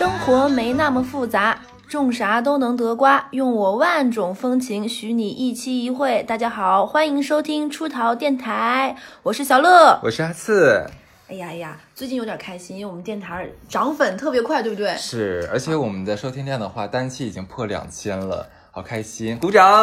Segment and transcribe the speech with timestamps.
[0.00, 3.28] 生活没那么复杂，种啥都能得瓜。
[3.32, 6.22] 用我万种风情，许你一期一会。
[6.22, 10.00] 大家好，欢迎收听出逃电台，我是小乐。
[10.02, 10.86] 我是阿次，
[11.28, 14.96] 哎呀哎呀，最近有点开心，因为我们电台涨粉特别快，对不对？
[14.96, 19.82] 是，而且我们的收听量的话，单期已经破两千了，好开心，鼓掌！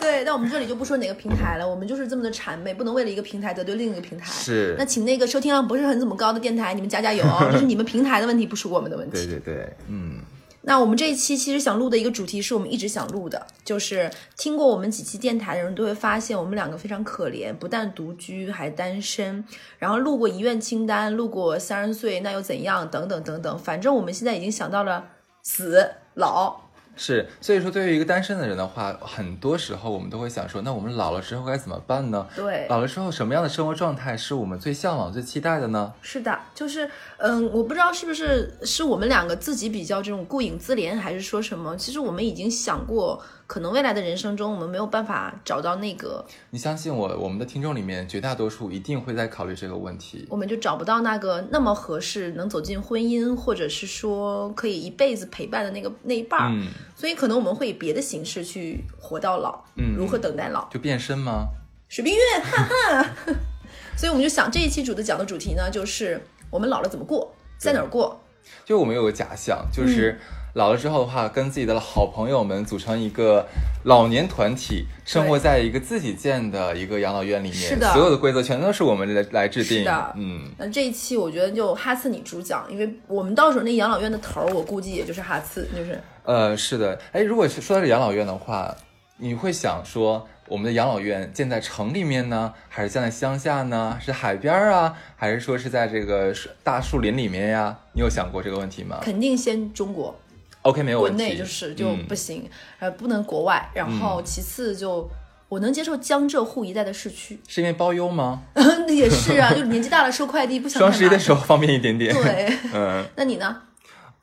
[0.00, 4.30] 对，那我们这里就不说哪个平台了，我们就是这么的谄媚，不能为了一个平台得罪另一个平台。
[4.30, 9.12] 是那请那个收听量不是很怎么高的电台，你们加加油哦， 这是你们平台的问题，不是我们的问题。
[9.12, 10.20] 对对对，嗯，
[10.62, 19.44] 那我们这一期其实想录的一个主题是我们一直想录的，就是听过我们几期电台的人都会发现我们两个非常可怜，不但独居还单身，
[19.78, 25.04] 然后录过遗愿清单，录过三十岁那又怎样，等等等等，反正我们现在已经想到了
[25.42, 26.71] 死老。
[26.94, 32.26] 是，所以说对于一个单身的人的话，很多时候我们都会想说，那我们老了之后该怎么办呢？
[32.36, 35.92] 对，老了之后什么样的生活状态是我们最向往、最期待的呢？
[36.02, 41.76] 是的，就是嗯，我不知道是不是是我们两个自己比较这种顾影自怜，还是说什么？
[41.76, 50.26] 其实我们已经想过，可能未来的人生中，我们没有办法找到那个，你相信我，我们的听众里面绝大多数一定会在考虑这个问题。
[50.30, 56.48] 我们就找不到那个那么合适能走进婚姻，或者是说可以一辈子陪伴的那个那一半儿。
[56.50, 59.62] 嗯，所以可能我们会以别的形式去活到老。
[59.76, 60.66] 嗯如何等待老？
[60.70, 61.48] 就变身吗？
[61.90, 63.10] 水冰月，哈哈。
[63.98, 68.18] 所以我们就想这一期主的讲的主题呢，就是我们老了怎么过，在哪儿过。
[68.64, 70.18] 就我们有个假象，嗯就是
[70.54, 73.46] 老了之后的话，跟自己的好朋友们组成一个
[73.84, 79.78] 老年团体，生活在一个自己建的一个养老院里面，是的所有的规则全都是我们来来制定。
[79.78, 86.98] 是的嗯，那这一期我觉得就哈次你主讲，因为我们到时候那养老院的头儿，我估计也就是哈次，就是呃，是的。
[87.12, 88.76] 哎，如果是说到这养老院的话，
[89.16, 93.96] 你会想说，我们的养老院建在城里面呢，还是建在乡下呢？
[93.98, 97.78] 是海边儿啊，还是说是在这个树大树林里面呀？
[97.94, 100.14] 你有想过这个问题吗肯定先中国，
[100.62, 101.22] ？OK，没有国问题。
[101.24, 103.70] 内就是就嗯不行，呃，不能国外。
[103.74, 105.08] 然后其次就
[105.48, 108.42] 我能接受江浙沪一带的市区，是因为包邮吗？
[108.88, 111.40] 也是啊，就年纪大了收快递不想双十一的时候。
[111.40, 112.14] 候方便一点点。
[112.14, 113.04] 对， 嗯。
[113.16, 113.62] 那你呢？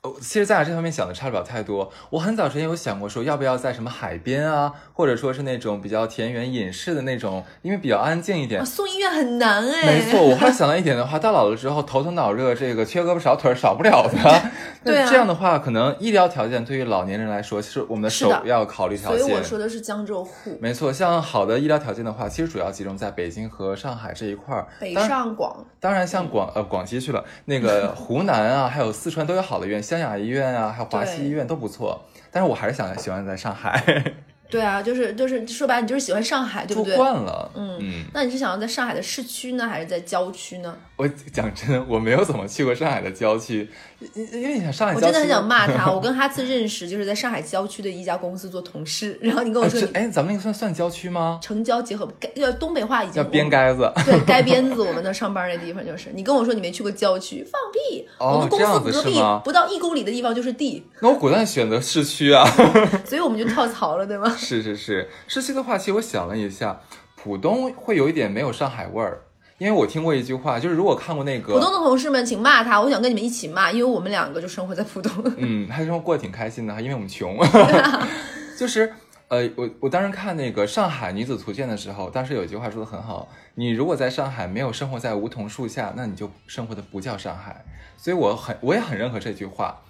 [0.01, 1.91] 哦，其实咱俩这方面想的差不了太多。
[2.09, 8.63] 我很早之前有想过说，要不要在什么海边啊，或者说是那种比较田园隐士的那种，因为比较安静一点啊，。
[8.63, 9.85] 送医院很难哎。
[9.85, 14.41] 没错，我后来想到一点的话，到老了之后头疼脑热，这个缺胳膊少腿儿少不了的。
[14.85, 19.37] 对啊这样的话，可能医疗条件对于老年人来说是我们的首要考虑条件所以件。
[19.37, 24.65] 我说的是江浙沪、没错，像好的医疗条件的话，其实主要集中在北京和上海这一块儿。
[24.79, 25.65] 北上广。
[25.81, 32.05] 当然，像广呃广西去了，那个湖南啊，还有四川都有好的医院，湘雅医院啊，还有华西医院都不错。
[32.31, 33.83] 但是我还是想喜欢在上海，
[34.51, 36.95] 对啊，就是就是说白了，你就是喜欢上海，对住不对？
[36.95, 37.51] 惯了。
[37.55, 40.77] 嗯嗯，那你是想要在上海的市区呢，还是在郊区呢？
[40.99, 43.65] 我讲真的，我没有怎么去过上海的郊区，
[44.13, 45.89] 因因为你想上海我郊区，真的很想骂他。
[45.89, 51.39] 我 跟哈次认识就是在上海郊区的一家公司做同事，然后你跟我啊说哎，咱们那个算算郊区吗？
[51.41, 53.89] 城郊结合，该要东北话已经叫边盖子。
[54.05, 56.09] 对， 该边子，我们那上班那地方就是。
[56.13, 58.05] 你跟我说你没去过郊区，放屁！
[58.17, 62.45] 哦我们公司隔壁不到一公里的地方就是地，那我果断选择市区啊。
[63.07, 64.35] 所以我们就跳槽了，对吗？
[64.37, 66.81] 是是是，市区的话，其实我想了一下，
[67.15, 69.21] 浦东会有一点没有上海味儿，
[69.59, 75.11] 因为我听过一句话，就是如果看过那个浦东的同事们，请骂他，我想跟你们一起骂，因为我们两个就生活在浦东。
[75.37, 77.37] 嗯，他生活过得挺开心的，因为我们穷，
[78.57, 78.91] 就是
[79.27, 87.63] 呃，我我当时看那个《上海女子图鉴》的时候，当时有一句话说的很好，你如果在上海没有生活在梧桐树下，那你就生活的不叫上海。
[87.97, 89.81] 所以我很我也很认可这句话，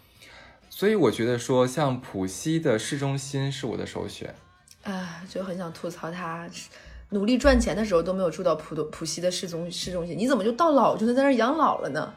[0.72, 4.34] 所以我觉得说像浦西的市中心是我的首选。
[4.84, 6.47] 啊，就很想吐槽他，
[7.12, 12.14] 努力赚钱的时候都没有住到浦东浦西的市中市中心，你怎么就到老就能在那儿养老了呢？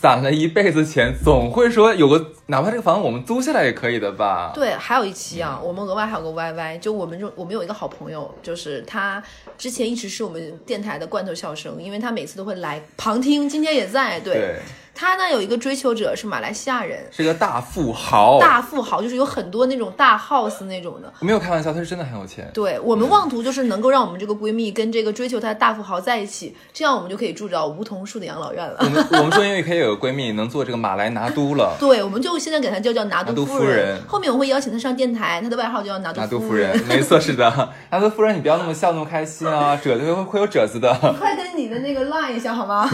[0.00, 4.50] 攒了一辈子钱，总会说有个哪怕这个房子我们租下来也可以的吧？
[4.54, 9.22] 对，还有一期啊，我们额外还有个 YY，就我们就我们有一个好朋友，就是他
[9.58, 14.18] 之前一直是我们电台的罐头笑声，因为他每次都会来旁听，今天也在。
[14.20, 14.58] 对对，
[14.94, 18.38] 他呢有一个追求者是马来西亚人，是个大富豪。
[18.40, 21.12] 大富豪，就是有很多那种大 house 那种的。
[21.18, 22.48] 我没有开玩笑，他是真的很有钱。
[22.54, 28.76] 对我们妄图就是能够让我们这个闺蜜跟这个追求她的大富豪在一起，这样我们就可以住着梧桐树的养老院了。
[28.80, 31.76] 我们我们终于可以有个闺蜜能做这个马来拿督了。
[31.80, 37.72] 对，我们就现在给她叫叫拿拿督夫夫人后面我会邀请她上电台，她的外号就叫拿督夫人， 没错，是的。
[37.90, 40.92] 拿督夫人，你不要那么笑那么开心啊，褶子会会有褶子的。
[41.02, 42.88] 你快跟你的那个 line 一下好吗？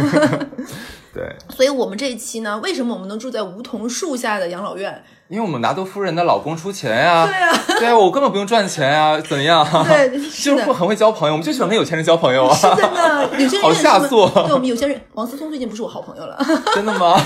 [1.13, 5.03] 对，所以我们这一期呢，为什么我们能住在梧桐树下的养老院？
[5.29, 9.65] 因为我们拿督夫人的老公出钱呀、对啊，对啊，我根本不用赚钱呀、怎样？
[9.87, 10.73] 对，就是的会。
[10.73, 16.37] 很会交朋友，我们就喜欢跟有钱人交朋友啊，是的呢，有些人 好下作对我们有些人，王思聪最近不是我好朋友了，
[16.75, 17.17] 真的吗？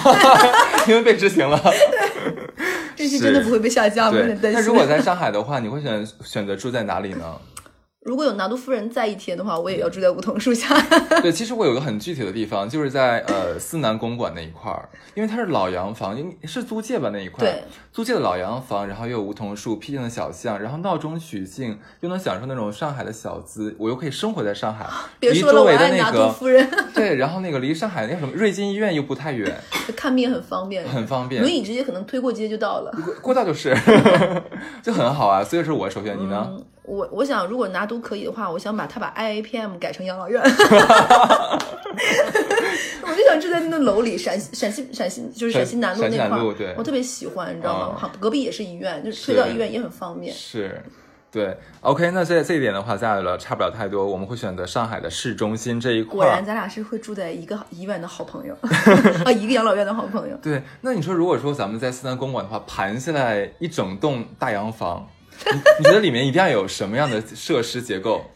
[0.86, 1.58] 因为被执行了。
[2.96, 4.60] 这期真的不会被下架，我有点，担心。
[4.60, 7.24] 那如果在上海的话，你会选选择住在哪里呢？
[8.04, 10.78] 如果有拿督夫人在一天的话，我也要住在梧桐树下。
[11.22, 24.86] 对，其实我有个很具体的地方，就是在呃思南公馆那一块儿，因为它是老洋房，因为是租界吧那一块儿，对，租界的老洋房，然后又有梧桐树、僻静的小巷，然后闹中取静，又能享受那种上海的小资，我又可以生活在上海，
[25.18, 29.50] 别说了，我离周围的爱拿督那个夫人， 对，然后那个离上海那个什么瑞金医院又不太远，
[29.96, 32.92] 看病很方便，很方便轮，椅直接可能推过街就到了。
[33.02, 33.74] 过过道就是，
[34.82, 36.46] 就很好啊，所以是我首选，你呢？
[36.50, 40.42] 嗯，我我想，如果拿督可以的话，我想把他把 IAPM 改成养老院。
[43.02, 46.38] 我就想住在那楼里，陕西陕西陕西就是陕西南路那块
[46.76, 47.98] 我特别喜欢，你知道吗嗯？
[47.98, 50.34] 旁隔壁也是医院，就是是推到医院也很方便。
[50.34, 50.82] 是。
[51.30, 56.16] 对，OK，那在这一点的话，咱俩了差不了太多，我们会选择上海的市中心这一块儿。
[56.18, 58.54] 果然，咱俩是会住在一个医院的好朋友，
[59.26, 60.36] 啊，一个养老院的好朋友。
[60.36, 65.08] 对，那你说，如果说咱们在思南公馆的话，盘下来一整栋大洋房，
[65.52, 68.30] 你 你觉得里面一定要有什么样的设施结构？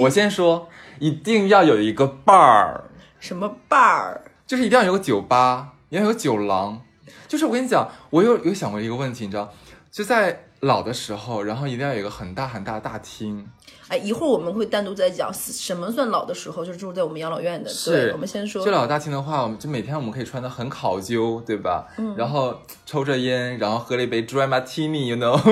[0.00, 0.68] 我先说，
[0.98, 2.82] 一定要有一个 bar，
[3.20, 4.18] 什么 bar？
[4.46, 6.82] 就是一定要有个酒吧，也要有酒廊。
[7.26, 9.52] 就是我跟你讲，我有有想过一个问题，你知道，
[9.90, 13.46] 就在老的时候，然后一定要有一个很大很大的大厅，
[13.88, 17.70] 哎，一会儿我们会单独再讲什么算老的时候，就是住在我们养老院的。
[17.70, 21.86] 是对，我们先说就老大厅的话，我们就每天我们可以穿的很考究，对吧？
[21.96, 22.14] 嗯。
[22.16, 25.38] 然后抽着烟，然后喝了一杯 dry martini，you know。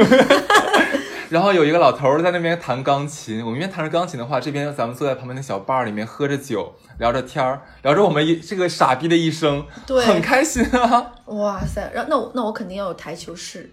[1.29, 11.15] 然后有一个老头儿在那边弹钢琴，我们一边弹着钢琴的话，这边咱们坐在旁边的小 bar 里面喝着酒，聊着天儿，聊着我们一这个傻逼的一生，对很开心啊。
[11.25, 13.69] 哇塞，然后那我那我肯定要有台球室，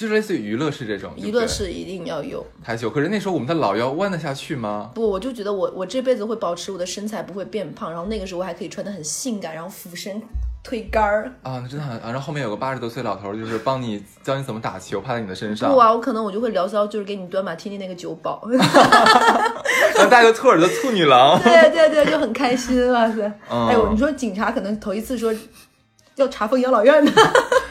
[0.00, 2.42] 就是类似于娱乐室这种，娱乐对室一定要有。
[2.64, 2.88] 台球。
[2.88, 4.90] 可是那时候我们的老腰弯得下去吗？
[4.94, 10.22] 不，我就觉得我我这辈子会保持我的身材不会变胖，然后那个时候我还可以穿的很性感，然后俯身
[10.62, 11.30] 推杆儿。
[11.42, 12.04] 啊，那真的很啊。
[12.04, 18.48] 然后后面有个八十多岁老头儿，就是帮你教你怎么打球，趴在你的身上不，啊，我可能我就会聊骚，就是给你端马天尼那个酒保。
[18.48, 21.38] 然后带个兔耳朵兔女郎。
[21.44, 23.30] 对对对，就很开心，哇塞！
[23.50, 25.30] 嗯哎呦，你说警察可能头一次说
[26.16, 27.12] 要查封养老院的，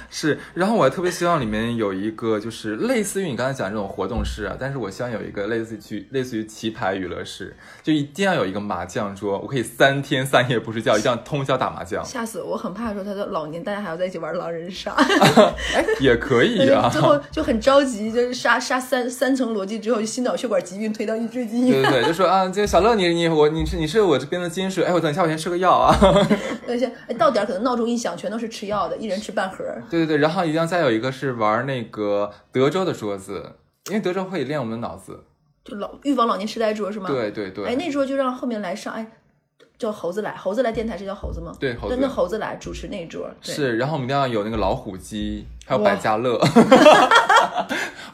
[0.10, 12.04] 是，然后我还特别希望里面有一个，就是类似于你刚才讲这种活动室啊，但是我希望有一个类似于类似于棋牌娱乐室，就一定要有一个麻将桌，我可以三天三夜不睡觉，一定要通宵打麻将。
[12.04, 12.58] 吓死我！
[12.58, 14.92] 很怕说他的老年大家还要在一起玩狼人杀，
[15.74, 16.90] 哎，也可以啊。
[16.92, 21.72] 最后就很着急，就是杀杀三三层逻辑之后，心脑血管疾病推到意志疾病。
[21.72, 25.96] 对对对， 就说啊，这个小乐你你我你是你是我这边的金水，哎，我等一下我先吃个药啊。
[26.66, 29.64] 等一下哎到点儿可能闹钟一响，全都是吃药的，一人吃半盒。
[29.90, 33.56] 对对对，然后一定要再有一个是玩那个德州的桌子，
[33.88, 35.24] 因为德州会练我们的脑子。
[35.64, 37.08] 就老预防老年痴呆桌是吗？。
[37.08, 37.66] 对对对。
[37.66, 39.19] 哎，那桌就让后面来上，哎，
[39.80, 41.54] 叫猴子来，猴子来电台是叫猴子吗？
[41.58, 43.28] 对猴子那猴子来主持那桌。
[43.42, 46.38] 对是，然后我们一定要有那个老虎机，还有百家乐。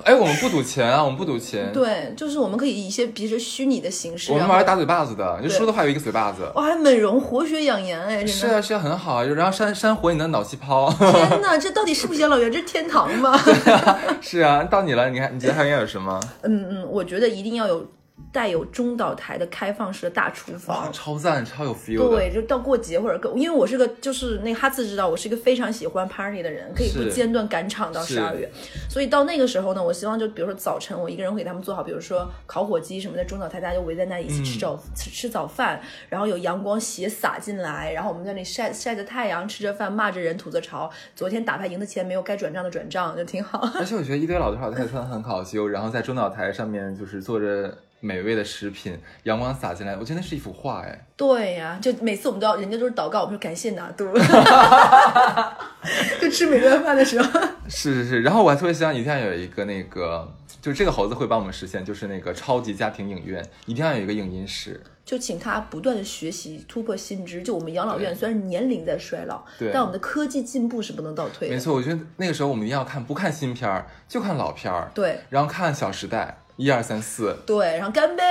[0.06, 1.74] 哎，我们不赌钱啊，我们不赌钱。
[1.74, 6.44] 对，就是我们可以以一些比如说虚拟的形式，我们玩打嘴巴子的，就对输的话有一个嘴巴子。
[6.54, 8.28] 哇，还美容活血养颜哎，真的。
[8.28, 10.94] 是啊，是啊，很好啊，然后扇扇活你的脑细胞。
[10.94, 12.52] 天哪，这到底是不是养老院？
[12.52, 13.36] 这是天堂吗？
[14.22, 16.20] 是啊，到你了，你看，你觉得还应该有什么？
[16.44, 17.84] 嗯嗯，我觉得一定要有
[18.32, 20.92] 带有中岛台的开放式的大厨哇，房。
[20.92, 22.10] 超赞，超有 feel。
[22.10, 28.50] 对，就到过节或者过，因为我是个就是那个哈次知道我是一个非常喜欢 party 的人，可以不间断赶场到是十二月，
[28.90, 35.80] 所以到那个时候呢，我希望就比如说早晨我一个人会给他们做好，比如说烤火鸡什么的，中岛台大家就围在那里一起吃早、吃吃早饭，
[36.10, 43.60] 然后有阳光斜洒进来，然后我们在那里晒晒着太阳，吃着饭，骂着人，吐着槽，昨天打牌赢的钱没有该转账的转账，就挺好。
[43.76, 51.06] 而且我觉得一堆老头老太太穿的很考究，然后在中岛台上面就是坐着美味的食品，阳光洒进来，我觉得那是一幅画哎。
[51.18, 54.06] 对呀、就每次我们都要，人家都是祷告，我们说感谢拿督，
[56.22, 57.40] 就吃每顿饭的时候。
[57.68, 60.32] 是是是，然后我还特别希望一定要有一个那个，
[60.62, 64.80] 就这个猴子会帮我们实现，就是那个超级家庭影院，一定要有一个影音室。
[65.04, 67.44] 就请他不断的学习，突破新知。
[67.44, 71.54] 就我们养老院虽然年龄在衰老，对但我们的科技进步是不能倒退的。
[71.54, 78.24] 没错，我觉得那个时候我们一定要看，不看新片儿，就看老片儿，对然后看《小时代》一二三四，对，然后干杯，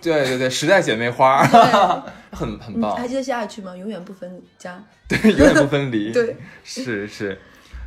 [0.00, 1.60] 对对对，时代姐妹花，对
[2.30, 3.76] 很很嗯，棒还，记得下一句吗？
[3.76, 4.82] 永远不分家。
[5.08, 7.38] 对，永远不分离，对，是是。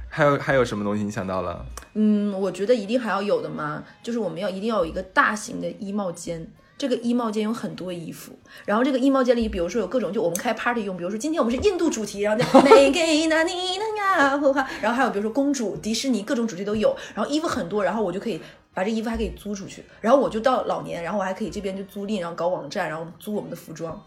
[0.10, 1.66] 还有还有什么东西你想到了？
[1.94, 6.48] 嗯，我觉得一定还要有的嘛，就是我们要一定要有一个大型的衣帽间。
[6.78, 14.40] 这个衣帽间有很多衣服，然后这个衣帽间里，比如说有各种，就我们开 party 用，比如说今天我们是印度主题，然后那美给那你那呀，
[14.80, 18.40] 然后还有比如说公主、迪士尼各种主题都有，然后衣服很多，然后我就可以
[18.78, 24.00] 把这衣服还可以租出去，然后我就到老年，然后我还可以这边就租赁，然后搞网站，然后租我们的服装。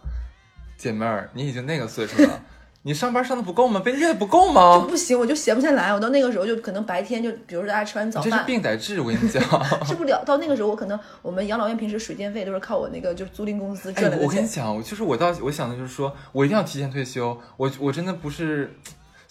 [0.79, 2.41] 姐妹儿，你已经那个岁数了。
[2.83, 3.81] 你上班上的不够吗？
[3.85, 4.79] 被虐的不够吗？
[4.81, 5.93] 就不行，我就闲不下来。
[5.93, 9.01] 我到那个时候就可能白天就，比如说大家吃完早饭，这是病得治。
[9.01, 9.43] 我跟你讲，
[9.85, 10.23] 治不了。
[10.25, 17.37] 到那个时候，我可能我们养老院平时水电费都是靠我那个就是租赁公司赚的我跟你讲，就是我到我想的就是说我一定要提前退休。
[17.57, 18.73] 我我真的不是。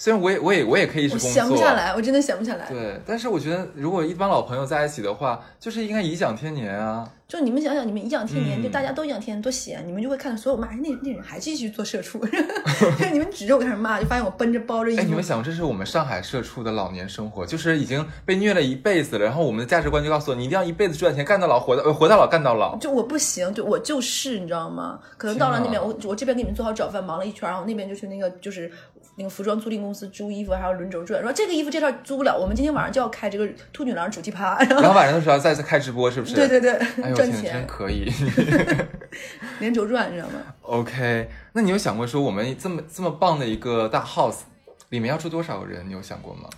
[0.02, 2.66] 虽然我也我也我也可以一直工作，闲不下来，我真的闲不下来。
[2.70, 7.06] 对，但是我觉得如果一帮老朋友在一起的话，就是应该颐享天年啊。
[7.30, 12.20] 就你们想想，你们颐养天年，就大家都颐养天年，多闲，你们就会看到所有骂那那人还继续做社畜，
[13.14, 15.02] 你们指着我开始骂，就发现我奔着包着衣服。
[15.04, 22.76] 哎，你们想，这是我们上海社畜的老年生活，就是已经被虐了一辈子了，然后我们的价值观就告诉我，你一定要一辈子赚钱，干到老，活到呃活到老干到老。
[22.78, 25.00] 就我不行，就我就是你知道吗？
[25.16, 28.72] 可能到了那边，我我这边给你们做好早饭，忙了一圈，然后那边就去那个就是
[29.18, 36.34] 那个服装租赁公司租衣服，还要轮轴转，说这个衣服这套租不了，我们今天晚上就要开这个兔女郎主题趴，然后晚上的时候再次开直播，是不是？
[36.34, 36.80] 对对对，
[37.14, 38.12] 赚钱真可以。
[39.60, 44.42] 连轴转，你知道吗？OK，那你有想过说我们这么这么棒的一个大 house
[44.90, 45.88] 里面要住多少个人？
[45.88, 46.50] 你有想过吗？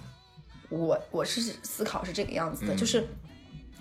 [0.69, 3.05] 我我是思考是这个样子的，就是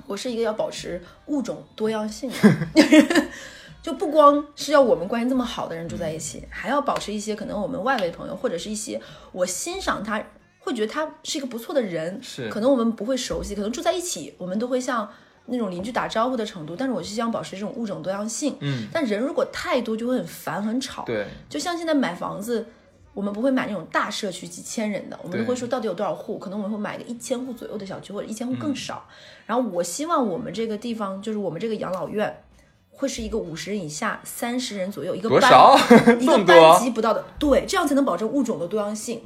[0.06, 3.26] 我是一个要保持物种多样性的，
[3.82, 9.00] 就不光是要我们关系这么好的人住在一起，还要保持一些可能我们外围朋友或者是一些
[9.32, 10.20] 我欣赏他
[10.58, 15.08] 会觉得他是一个不错的人，是可能我们不会熟悉，可能住在一起我们都会像。
[15.50, 18.56] 那种邻居打招呼的程度，但是我是希望保持这种物种多样性。
[18.60, 21.02] 嗯，但人如果太多就会很烦很吵。
[21.04, 22.66] 对，就像现在买房子，
[23.12, 29.04] 我们不会买那种大社区几千人的，我们都会说到底有多少户，可能我们会买个一千户左右的小区或者一千户更少。
[29.46, 32.42] 然后我希望我们这个地方就是我们这个养老院
[32.90, 35.50] 会是一个五十人以下三十人左右一个班，
[36.20, 39.20] 一个班级不到的，对，这样才能保证物种的多样性，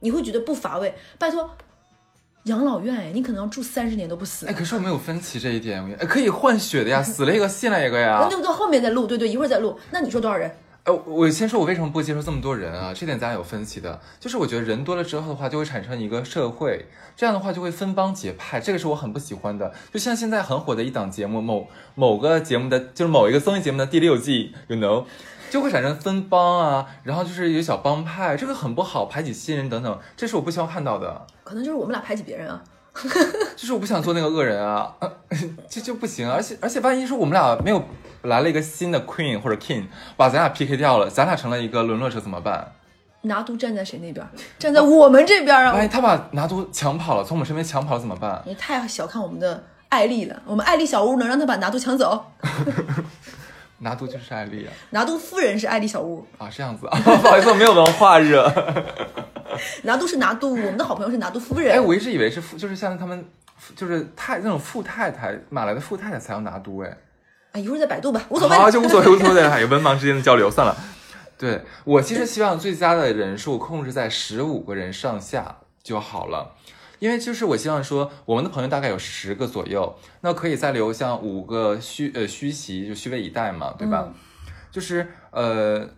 [0.00, 0.94] 你会觉得不乏味。
[1.18, 1.50] 拜托。
[2.50, 4.52] 养老院哎，你可能要住三十年都不死哎。
[4.52, 8.26] 可是我们有分歧这一点，哎，可以换血的呀，死了一个信了一个呀。
[8.30, 9.78] 那到后面再录，对对，一会儿再录。
[9.92, 10.50] 那你说多少人？
[10.84, 12.92] 呃，我先说，我为什么不接受这么多人啊？
[12.94, 19.72] 这点咱俩有分歧的，就是我觉得人多了之后的话，就会产生一个社会，这样的话就会分帮结派，这个是我很不喜欢的。
[19.92, 25.04] 就像现在很火的一档节目，某某个节目的，就是某一个综艺节目的第六季，you know。
[25.50, 31.26] 就会产生分帮啊，然后就是有小帮派，这个很不好，排挤新人等等，这是我不希望看到的。
[31.44, 32.62] 可能就是我们俩排挤别人啊，
[33.56, 34.94] 就是我不想做那个恶人啊，
[35.68, 36.30] 这就不行。
[36.30, 37.82] 而且而且万一说我们俩没有
[38.22, 39.84] 来了一个新的 queen 或者 king，
[40.16, 42.72] 把咱俩 PK 掉了，咱俩成了一个沦落者怎么办？
[43.22, 44.26] 拿督站在谁那边？
[44.58, 45.74] 站在我们这边啊！
[45.74, 48.42] 万一他把拿督抢跑了，从我们身边抢跑了怎么办？
[48.46, 52.24] 你太小看我们的艾丽了，我们艾丽小屋能让他把拿督抢走？
[53.80, 58.50] 拿督就是艾丽啊，拿督夫人是艾丽小屋啊，这样子啊， 不好意思，我没有文化热。
[59.84, 61.72] 拿督是拿督，我们的好朋友是拿督夫人。
[61.72, 63.24] 哎，我一直以为是富，就是像他们，
[63.74, 66.96] 就是太那种富太太马来的富太太才要拿督哎。
[67.52, 68.56] 啊，一会儿再百度吧，无所谓。
[68.56, 70.76] 啊，就无所谓，无所谓， 有文盲之间的交流，算了。
[71.38, 76.54] 对我其实希望最佳的人数控制在十五个人上下就好了。
[77.00, 84.12] 因为就是我希望说，我们的朋友大概有十个左右，那可以再留像五个虚呃虚席，就虚位以待嘛，对吧？
[84.70, 85.88] 就是呃，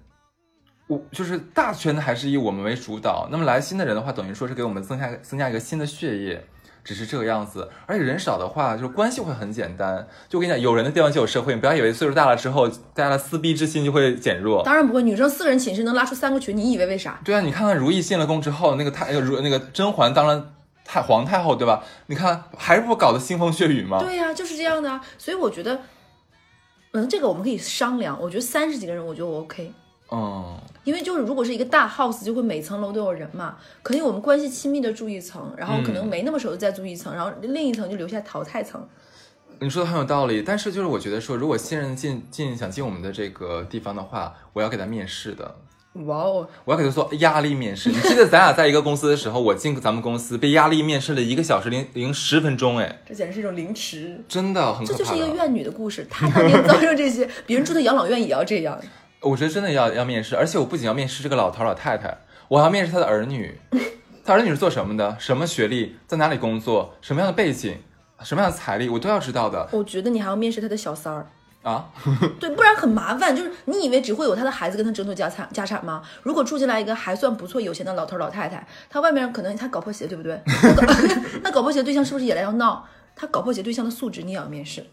[0.86, 6.46] 我就是大圈子还是以我们为主导，那么来新的人的话，等于说是给我们增加增加一个新的血液，
[6.84, 7.68] 只是这个样子。
[7.86, 10.06] 而且人少的话，就是关系会很简单。
[10.28, 14.62] 就我跟你讲，有人的地方就有社会，你不要以为岁数大了之后，大家的撕逼之心就会减弱。
[14.62, 17.20] 当然不会，女生四个人寝室能拉出三个群，你以为为啥？
[17.24, 20.52] 对啊，你看看如懿进了宫之后，那个太如那个甄嬛当了。
[20.92, 21.82] 太皇太后对吧？
[22.08, 23.98] 你看还是不搞得腥风血雨吗？
[23.98, 25.02] 对呀，就是这样的啊。
[25.16, 25.80] 所以我觉得，
[26.92, 28.20] 嗯，这个我们可以商量。
[28.20, 29.72] 我觉得三十几个人，我觉得我 OK。
[30.10, 33.56] 嗯，因为就是如果是一个大 house，就会每层楼都有人嘛。
[33.82, 38.86] 肯定我们关系亲密的住一层，然后可能没那么熟的再住一层，然后另一层就留下淘汰层。
[39.60, 45.56] 你说的很有道理，但是就是我觉得说，如果新人进进想进我们的这个地方的话，我要给他面试的。
[45.94, 46.48] 哇哦！
[46.64, 47.90] 我要给他做压力面试。
[47.90, 54.98] 你记得咱俩在一个公司的时候，我进咱们公司被压力面试了一个小时零零十分钟，哎，这简直是一种凌迟，真的很可怕。
[54.98, 58.80] 这就是一个怨女的故事，她当年遭受这些，别人住的养老院也要这样。
[59.20, 62.16] 我觉得真的要要面试，而且我不仅要面试这个老头老太太，
[62.48, 63.58] 我还要面试他的儿女。
[64.24, 65.16] 他儿女是做什么的？
[65.20, 65.96] 什么学历？
[66.06, 66.94] 在哪里工作？
[67.02, 67.76] 什么样的背景？
[68.22, 68.88] 什么样的财力？
[68.88, 69.68] 我都要知道的。
[69.72, 71.26] 我觉得你还要面试他的小三儿。
[71.62, 71.88] 啊，
[72.40, 73.34] 对，不然很麻烦。
[73.34, 76.02] 就是你以为只会有他的孩子跟他争夺家产家产吗？
[76.22, 80.40] 如果住进来一个还算不错有钱的老头老太太，他外面可能他搞破鞋，对不对？
[81.42, 82.86] 那搞破鞋对象是不是也来要闹？
[83.14, 84.84] 他搞破鞋对象的素质你也要面试。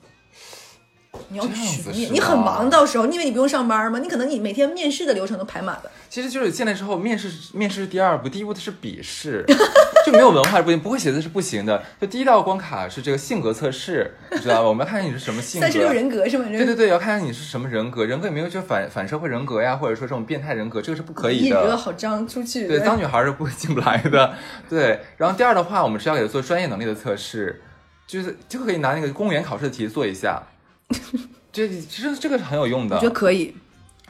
[1.29, 1.53] 你要去
[1.91, 3.99] 面，你很忙，到时候你以为你不用上班吗？
[3.99, 5.91] 你可能你每天面试的流程都排满了。
[6.09, 9.45] 其实就是进来之后，面试面试是第二步，第一步的是笔试，
[10.05, 11.83] 就没有文化是不行，不会写字是不行的。
[12.01, 14.69] 就第一道关卡是这个性格测试，你知道吧？
[14.69, 15.67] 我们要看看你是什么性格。
[15.67, 16.45] 三十六人格是吗？
[16.49, 21.77] 对对对，要看看你是什么人格，人格有没有就反反社会人格呀，或者说这种变态人格，这个是不可以一格的。
[21.77, 22.67] 好脏出去。
[22.67, 24.33] 对，脏女孩是不会进不来的。
[24.67, 27.61] 对，然后第二的话，我们是要给他做专业能力的测试，
[28.07, 30.41] 就是就可以拿那个公务员考试的题做一下。
[31.51, 33.07] 这其实这个是很有用的我觉。
[33.07, 33.55] 得可以。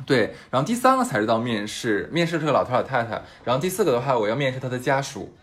[0.05, 5.35] 对，然后第三个才是到面试，面试这个老头老太太，然后第四个的话，我要面试他的家属，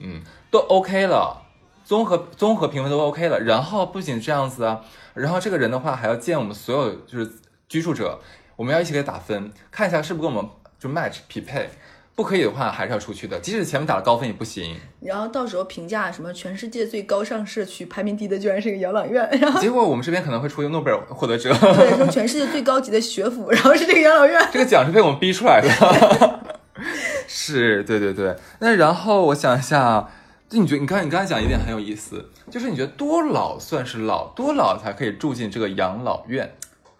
[0.00, 1.42] 嗯，都 OK 了，
[1.84, 4.80] 综合综合评分都 OK 了，然后不仅这样子啊，
[5.14, 7.30] 然后这个人的话还要见我们所有就是
[7.68, 8.18] 居住者，
[8.56, 10.50] 我们要一起给他打分，看一下是不是跟我们
[10.80, 11.70] 就 match 匹配，
[12.16, 14.76] 不可以的话还是要出去的，即使前面打了高分也不行。
[15.00, 24.40] 然后到时候评价什么全世界最高上社区排名第一的居然是一个养老院，然后结果我们这边可能会出一个诺贝尔获得者，对说全世界最高级的学府，然后是这个养老院。
[24.52, 25.68] 这个奖是被我们逼出来的。
[27.26, 28.36] 是，对对对。
[28.60, 30.08] 那然后我想一下，
[30.48, 36.54] 就你觉得你刚才你刚才讲一点很有意思，就是你觉得多老算是老，多老才可以住进这个养老院？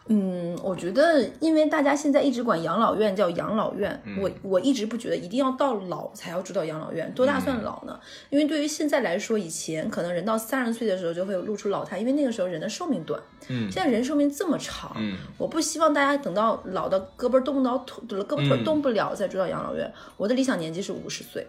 [0.06, 7.10] 嗯，我觉得，因为大家现在一直管养老院叫养老院，我我一直不觉得一定要到老才要住到养老院。
[7.14, 7.98] 多大算老呢？
[8.28, 13.18] 因为对于现在来说，以前可能人到三十岁的时候就会露出老态，因为那个时候人的寿命短。
[13.48, 19.90] 嗯现在人寿命这么长，嗯我不希望大家等到老的胳膊动不到腿，胳膊腿嗯动不了再住到养老院。
[20.18, 21.46] 我的理想年纪是五十岁，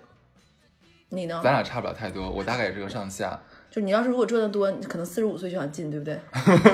[1.10, 1.42] 你呢？
[1.44, 3.42] 咱俩差不了太多，我大概也是个上下，
[3.76, 6.18] 就你要是如果赚的多，你可能四十五岁就想进，对不对？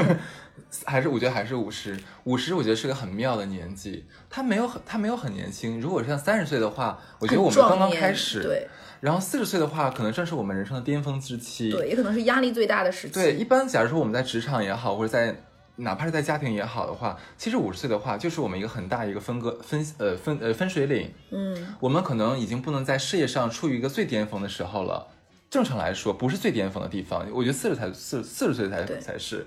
[0.86, 5.82] 还是我觉得还是五十，五十我觉得是个很妙的年纪，他没有很他没有很年轻。
[5.82, 8.68] 如果是像三十岁的话，我觉得我们刚刚开始，对
[9.00, 11.72] 然后四十岁的话，可能正是我们人生的巅峰之期。
[11.72, 13.14] 对，也可能是压力最大的时期。
[13.16, 15.36] 对，一般假如说我们在职场也好，或者在
[15.78, 21.12] 哪怕是在家庭也好的话，其实五十岁的话，就是我们一个很大一个分割分呃分呃分水岭。
[21.32, 25.08] 嗯，我们可能已经不能在事业上处于一个最巅峰的时候了。
[25.52, 29.46] 正常来说，不是最巅峰的地方，我觉得四十才四四十岁才对才是。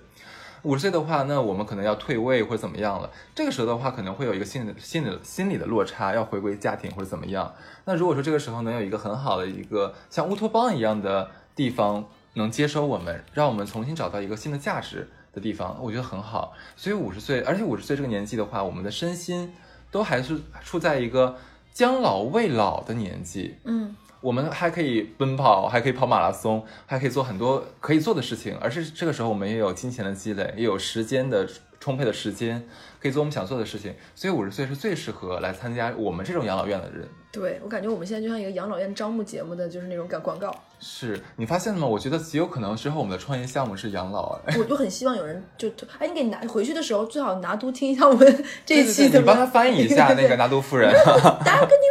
[0.63, 3.11] 五十岁的话，那我们可能要退位或者怎么样了。
[3.35, 7.55] 这个时候的话，可能会有一个心理的心理心理的落差，要回归家庭或者怎么样。
[7.87, 16.53] 那如果说这个时候能有一个很好的一个像乌托邦一样的地方，能接收我们，让我们重新找到一个新的价值的地方，我觉得很好。
[16.77, 19.55] 所以五十岁，而且五十岁这个年纪的话，我们的身心
[19.91, 21.37] 都还是处在一个
[21.73, 23.57] 将老未老的年纪。
[23.65, 28.57] 嗯，我们还可以奔跑，还可以跑马拉松，还可以做很多可以做的事情。
[28.59, 31.47] 而是这个时候，我们也有金钱的积累，也有时间的
[31.79, 32.67] 充沛的时间，
[32.99, 33.95] 可以做我们想做的事情。
[34.15, 37.07] 所以五十岁是最适合来参加我们这种养老院的人。
[37.31, 40.55] 对我感觉我们现在就像一个养老院招募节目的，就是那种广广告。
[40.81, 41.87] 是你发现了吗？
[41.87, 44.41] 我觉得极有可能之后我们的创业项目是养老。
[44.47, 50.91] 哎， 我就很希望有人就哎，你给你拿回去的时候，最好拿督听一下我们这一对对对，期怎么你帮他翻译一下 那个拿督夫人。
[50.91, 51.85] 大家跟你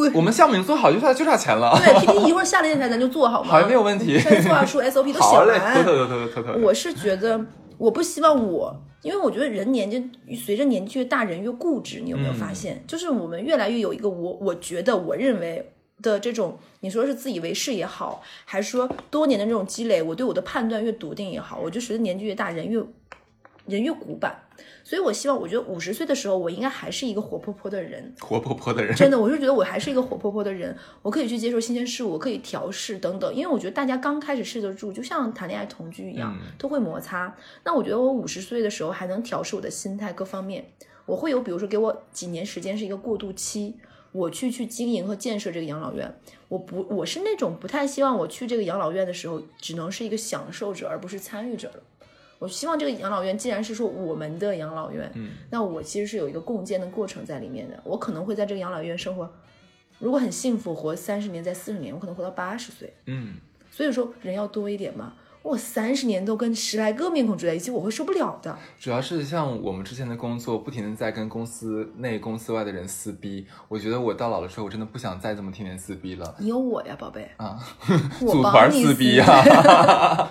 [0.00, 1.78] 们我们项目已经做好，就差就差钱了。
[1.78, 3.50] 对 P P 一会儿下了电台咱就做好吗？
[3.50, 5.74] 好没有问题现在策划书 S O P 都写好嘞，完。
[5.74, 6.62] 妥妥妥妥妥妥。
[6.62, 7.44] 我是觉得，
[7.78, 12.00] 我不希望我，因为我觉得人年纪随着年纪越大，人越固执。
[12.00, 12.82] 你有没有发现？
[12.86, 22.82] 就是我们越来越有一个我，我觉得我认为的这种，你说是自以为是也好，还是说多年的这种积累，我对我的判断越笃定也好，我就随着年纪越大，人越
[23.66, 24.34] 人越古板。
[24.82, 28.12] 所以我希望，我觉得五十岁的时候，我应该还是一个活泼泼的人。
[28.20, 33.34] 活泼泼的人，真的，我就觉得我还是一个活泼泼的人，我可以去接受新鲜事物，我可以调试等等。
[33.34, 37.36] 因为我觉得大家刚开始试得住，就像谈恋爱同居一样，嗯都会摩擦。
[37.64, 40.64] 那我觉得我五十岁的时候还能调试我的心态各方面，
[41.06, 43.76] 我会有比如说给我几年时间是一个过渡期，
[44.12, 46.12] 我去去经营和建设这个养老院。
[46.48, 51.82] 我不，我是那种不太希望我去这个养老院的时候只能是一个享受者，而不是参与者了。
[52.40, 57.78] 我希望这个养老院既然是说我们的养老院，嗯，那我其实是有一个共建的过程在里面的。
[57.84, 59.30] 我可能会在这个养老院生活，
[59.98, 62.92] 如果很幸福，活三十年，在四十年，我可能活到八十岁。
[63.04, 63.34] 嗯，
[63.70, 65.12] 所以说人要多一点嘛。
[65.42, 68.58] 我三十年都跟十来个面孔住在一起，我会受不了的。
[68.78, 73.46] 主要是像我们之前的工作，不停的在跟公司内、公司外的人撕逼。
[73.68, 77.58] 我觉得我到老的时候，我真的不想再这么天天撕逼了你有我呀，宝贝，啊！
[78.20, 79.24] 我 组团帮你撕逼呀、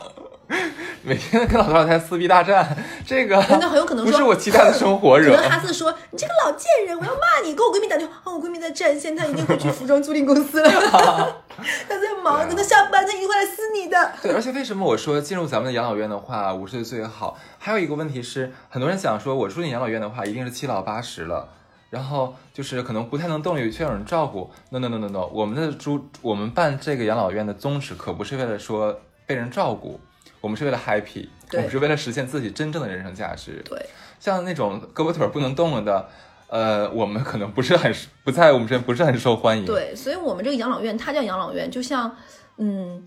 [1.01, 5.35] 每天跟老头老太太撕逼大战， 这个那很有可能不是我期待的生活可惹。
[5.35, 10.69] 能哈斯说：“你这个老贱人，我要骂你！”跟我闺蜜打电话，啊，我闺蜜在战线，她一定会去服装租赁公司了，
[11.87, 14.11] 她在忙，等她下班，她一定会来撕你的。
[14.21, 17.37] 对，而且为什么我说进入咱们的养老院的话，五十岁最好？
[17.57, 21.47] 还有一个问题是，很多人想说，我住进养老院的话，一定是七老八十了，
[21.89, 24.51] 然后就是可能不太能动，力需要有人照顾。
[24.69, 29.99] No No No No No，我们的住我们办这个养老院的宗旨可不是为了说被人照顾，
[30.41, 31.27] 我们是为了 happy。
[31.51, 33.59] 我们是为了实现自己真正的人生价值。
[33.67, 33.83] 对，
[34.19, 36.07] 像那种胳膊腿儿不能动了的，
[36.47, 37.91] 呃，我们可能不是很
[38.23, 42.15] 不在我们这边不是很受欢迎。，对，所以我们这个养老院，它叫养老院，就像，
[42.57, 43.03] 嗯，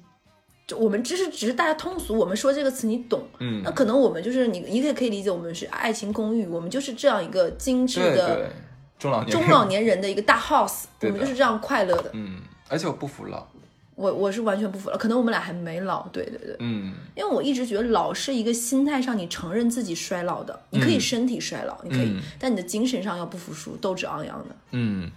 [0.67, 8.51] 就我们只是只是大家通俗，我们说这个词你懂，嗯那，可能我们就是你，你也可以理解我们是爱情公寓，我们就是这样一个精致的对，
[8.99, 12.11] 中老年中老年人的一个大 house， 我们就是这样快乐的。
[12.15, 13.47] 嗯，而且我不服老，
[13.95, 24.57] 我我是完全不服了，可能我们俩还没老，对对对，嗯，因为我一直觉得老是一个心态上你承认自己衰老的，你可以嗯身体衰老，你可以嗯，但你的精神上要不服输，斗志昂扬的。
[24.71, 25.11] 嗯，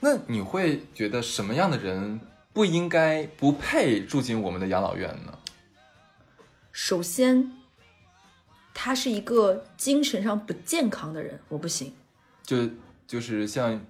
[0.00, 2.20] 那你会觉得什么样的人
[2.52, 5.38] 不应该、不配住进我们的养老院呢？
[6.72, 7.50] 首先，
[8.72, 11.92] 他是一个精神上不健康的人，我不行。
[12.44, 12.68] 就
[13.06, 13.80] 就是像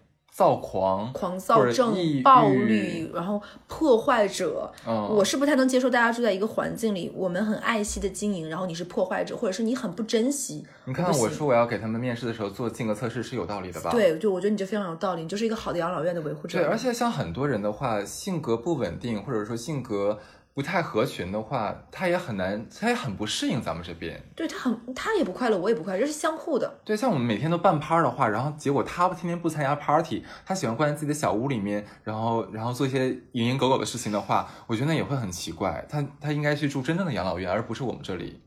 [0.40, 10.64] 躁狂，狂躁症、暴郁力，然后破坏者，嗯，我是不太能接受大家住在一个环境里，我们很爱惜的经营，然后你是破坏者，或者是你很不珍惜。
[10.86, 13.90] 你看我说我要给他们面试的时候做性格测试是有道理的吧？。
[13.90, 16.58] 对，就我觉得你这非常有道理，你就是一个好的养老院的维护者。
[16.58, 20.18] 对，而且像很多人的话，性格不稳定，或者说性格
[20.60, 24.22] 不太合群的话，他也很难，他也很不适应咱们这边。
[24.36, 26.80] 对他很，他也不快乐，我也不快乐，这是相互的。
[26.84, 35.82] 对，像我们每天都办趴儿的话，然后结果他天天不参加 party，他喜欢关在自己的小屋里面，然后然后做一些蝇营狗苟的事情的话，我觉得那也会很奇怪。
[35.88, 38.42] 他他应该去住真正的养老院，而不是我们这里。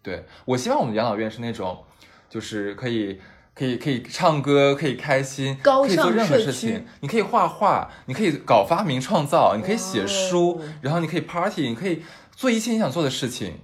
[0.00, 1.84] 对我希望我们的养老院是那种，
[2.30, 3.20] 就是可以
[3.54, 6.84] 可以可以唱歌，可以开心，高可以做尚任何事情。
[7.00, 12.02] 你可以画画，你可以搞发明创造，你可以写书，然后你可以 party，你可以
[12.34, 13.54] 做一切你想做的事情。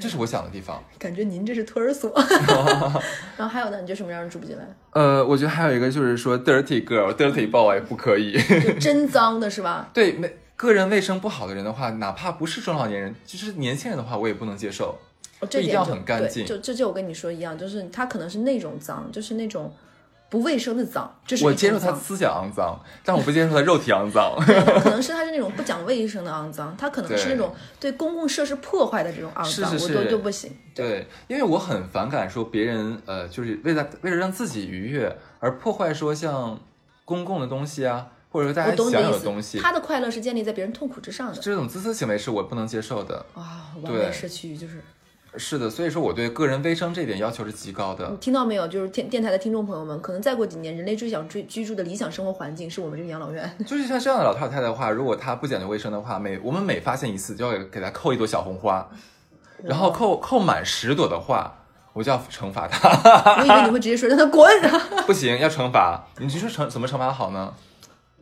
[0.00, 0.82] 这是我想的地方。
[0.98, 2.10] 感觉您这是托儿所。
[3.36, 4.64] 然后还有呢，你觉得什么样的人住不进来？
[4.92, 8.40] 呃，我觉得还有一个就是说，dirty girl、dirty boy 不可以。
[8.62, 9.90] 就真脏的是吧？
[9.92, 14.98] 对，没个人卫生不好的人的话，哪怕不是中老年人，就是年轻人的话，我也不能接受。
[15.42, 19.70] 哦这一定要很干净就这就我跟你说一样，就是他可能是那种脏，就是那种
[20.30, 24.34] 不卫生的脏，就是我接受他思想肮脏，但我不接受他肉体肮脏。
[24.82, 30.50] 可能是他是那种不讲卫生的肮脏，他可能是那种对公共设施破坏的这种肮脏，是是是我都就不行。
[30.74, 36.58] 对，因为我很反感说别人呃，就是为了为了让自己愉悦而破坏说像
[37.04, 41.38] 公共的东西啊，或者说大家享懂你的意思有的东西，他的快乐是建立在别人痛苦之上的。
[41.38, 43.26] 这种自私行为是我不能接受的。
[43.34, 44.82] 啊，完对美社区就是
[45.36, 48.16] 是的，所以说我对个人卫生这点要求是极高的你。
[48.18, 48.68] 听到没有？
[48.68, 53.50] 就是电电台的听众朋友们，可能再过几年，人类最想追居住的理想生活环境是我们这个养老院。
[53.66, 58.86] 就是像这样的老太太的话，如果她不讲究卫生的话，每我们每发现一次就要给她扣一朵小红花，
[59.62, 61.50] 然后扣扣满十朵的话，
[61.94, 62.90] 我就要惩罚她。
[63.40, 64.46] 我以为你会直接说让她滚。
[65.06, 66.04] 不行，要惩罚。
[66.18, 67.54] 你就说惩怎么惩罚好呢？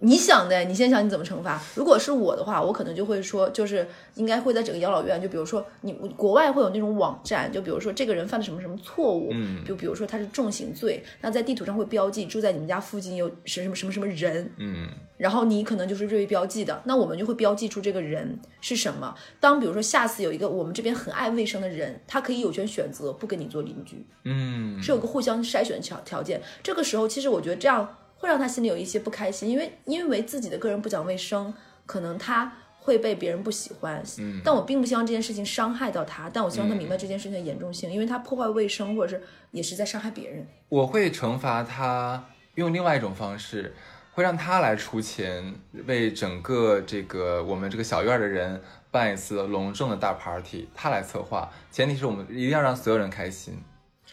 [0.00, 1.60] 你想的，你先想你怎么惩罚。
[1.74, 19.14] 如果是我的话，我可能就会说，就是应该会在整个养老院，就比如说你国外会有那种网站，就比如说这个人犯了什么什么错误，嗯就比如说他是重刑罪，那在地图上会标记住在你们家附近有什么什么什么人，嗯然后你可能就是锐意标记的，那我们就会标记出这个人是什么。
[19.38, 26.40] 当比如说下次有一个我们这边很爱卫生的人，他可以有权选择不跟你做邻居，嗯，是有个互相筛选的条条件。
[26.62, 31.52] 这个时候，其实我觉得这样会让他心里有一些不开心，因为因为自己的个人不讲卫生，
[31.86, 34.02] 可能他会被别人不喜欢。
[34.18, 40.46] 嗯但我并不希望这件事情伤害到他，但我希望他明白这件事情的严重性，因为他破坏卫生或者是也是在伤害别人。
[40.68, 42.22] 我会惩罚他，
[42.56, 43.74] 用另外一种方式，
[44.12, 45.54] 会让他来出钱，
[45.86, 53.58] 为整个这个我们这个小院儿的人办一次隆重的大 party，他来策划，前提是我们一定要让所有人开心。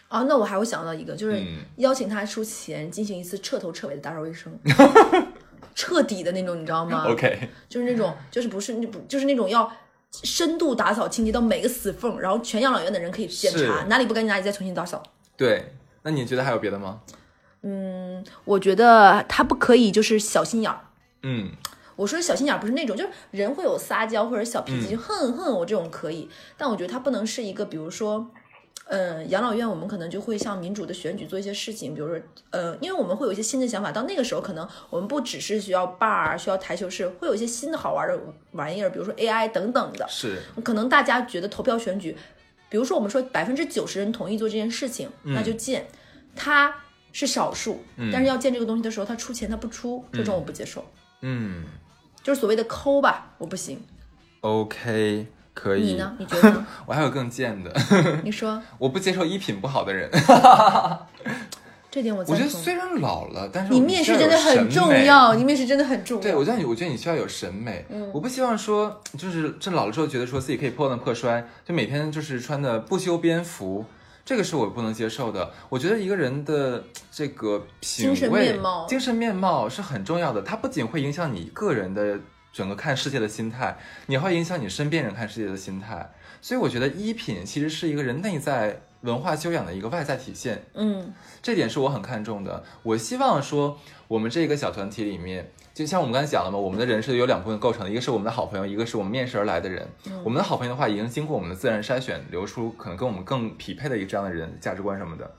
[0.07, 1.57] 啊，那我还会想到一个，就是嗯。
[1.77, 4.57] 邀请他出钱进行一次彻头彻尾的打扫卫生，
[5.75, 9.69] 彻底的那种，你知道吗？OK，就是那种，就是不是那不就是那种要
[10.11, 15.03] 深度打扫清洁到每个死缝，然后全养老院的人可以检查哪里不干净哪里再重新打扫。
[15.35, 17.01] 对，那你觉得还有别的吗？
[17.63, 20.79] 嗯我觉得他不可以就是小心眼儿。
[21.23, 21.51] 嗯。
[21.97, 28.31] 我说小心眼儿不是那种，就是人会有撒娇或者小脾气，就哼哼我这种可以，但我觉得他不能是一个，比如说。
[28.89, 32.19] 呃，养老院我们可能就会像民主的选举做一些事情，比如说，
[32.51, 38.17] 呃，因为我们会有一些新的想法，到那个时候可能我们不只是需要 bar，需要台球室，会有一些新的好玩的
[38.51, 40.05] 玩意儿，比如说 AI 等等的。
[40.09, 42.15] 是，可能大家觉得投票选举，
[42.69, 45.87] 比如说我们说百分之九十人同意做这件事情，那就建。
[46.39, 46.71] 他
[47.11, 50.85] 是少数，但是要建这个东西的时候，他出钱他不出，这种我不接受，
[51.21, 51.65] 嗯
[52.21, 53.81] 就是所谓的抠吧，我不行。
[54.41, 55.25] ，OK，
[55.57, 55.81] 可以。
[55.81, 56.13] 你呢？
[56.19, 56.67] 你觉得呢？
[56.85, 57.73] 我还有更贱的，
[58.23, 60.07] 你说 我不接受衣品不好的人。
[61.89, 62.47] 这这点我我觉得。
[62.47, 66.21] 虽然老了，但是你面试真的很重要，你面试真的很重要。
[66.21, 67.83] 对，我觉得你，我觉得你需要有审美。
[67.89, 73.83] 嗯我不希望说，就是这老了之后觉得说自己可以破烂破摔，就每天就是穿的不修边幅，
[74.23, 75.49] 这个是我不能接受的。
[75.69, 82.19] 我觉得一个人的这个品精神、面貌精神面貌是很重要的，它不仅会影响你个人的
[82.57, 86.11] 整个看世界的心态，你会影响你身边人看世界的心态。
[86.41, 90.63] 所以我觉得衣品其实是一个人内在文化修养的一个外在体现。
[90.73, 92.63] 嗯这点是我很看重的。
[92.81, 99.87] 我希望说，我们这个小团体里面，就像我们刚才讲了嘛，我们的人是有两部分构成的，一个是我们的好朋友，一个是我们面试而来的人。
[100.23, 105.31] 我们的好朋友的话，已经经过我们的自然筛选，留出可能跟我们更匹配的一个这样的人，价值观什么的。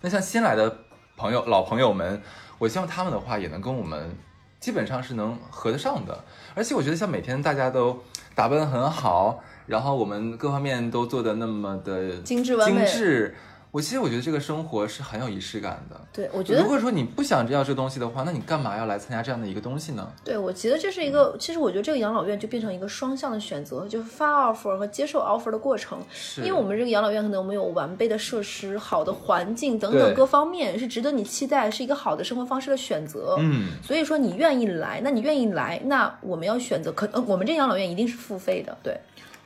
[0.00, 0.78] 那像新来的
[1.16, 2.22] 朋友、老朋友们，
[2.58, 4.16] 我希望他们的话也能跟我们
[4.64, 6.24] 基本上是能合得上的。
[6.54, 8.02] 而且我觉得像每天大家都
[8.34, 13.36] 打扮得很好，然后我们各方面都做的那么的精致完美精致。
[13.74, 16.00] 我其实我觉得这个生活是很有仪式感的。
[16.12, 20.08] 对，我觉得如果说你不想要这东西的话，那你干嘛要来参加这样的一个东西呢？
[20.22, 25.98] 对，我觉得这是一个，其实我觉得这个养老院就变成一个双向的选择，就是发 offer 和接受 offer 的过程。
[26.12, 33.34] 是因为我们这个养老院可能我们有完备的设施、好的环境等等各方面，是值得你期待，是一个好的生活方式的选择。
[33.40, 38.96] 嗯，所以说你愿意来，那你愿意来，那我们要选择，可能我们这养老院一定是付费的，对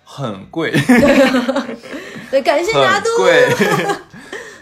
[0.05, 0.71] 很贵，
[2.31, 3.09] 对，感谢拿很督。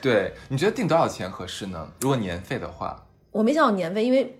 [0.06, 0.14] 贵。
[0.14, 1.88] 对，你觉得定多少钱合适呢？
[2.00, 4.38] 如果年费的话，我没想好年费，因为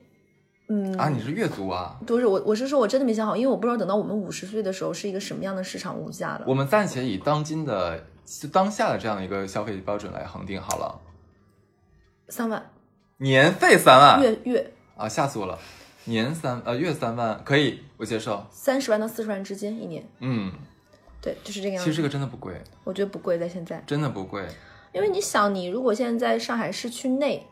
[0.69, 1.99] 嗯啊，你是月租啊？
[2.07, 6.45] 不是我，我是说我真的没想好，因为我不知道等到我们五十岁的时候是一个什么样的市场物价了。
[6.47, 11.01] 我们暂且以当今的就当下的这样的一个消费标准来恒定好了。
[12.29, 12.71] 三万
[13.19, 15.59] 年费三万月月啊，吓死我了！
[16.05, 18.45] 年三呃月三万可以，我接受。
[18.51, 20.53] 三十万到四十万之间一年，嗯，
[21.21, 21.85] 对，就是这个样子。
[21.85, 24.47] 其实这个真的不贵，我觉得不贵，在现在，真的不贵。
[24.97, 27.47] 因为你想，你如果现在在上海市区内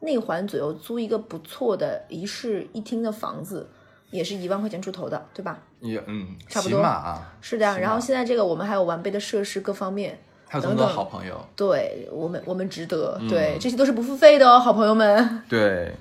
[0.00, 3.68] 内环左右租一个不错的一室一厅的房子，
[4.10, 5.58] 也是一万块钱出头的，对吧？
[5.80, 11.38] 也嗯，差不多啊，是的然后现在这个我们还有完备的设施各方面，还有这么多好朋友。
[11.54, 15.42] 对我们我们值得，嗯对，这些都是不付费的哦，好朋友们。
[15.46, 15.92] 对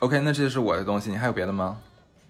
[0.00, 1.78] ，OK，那这就是我的东西，你还有别的吗？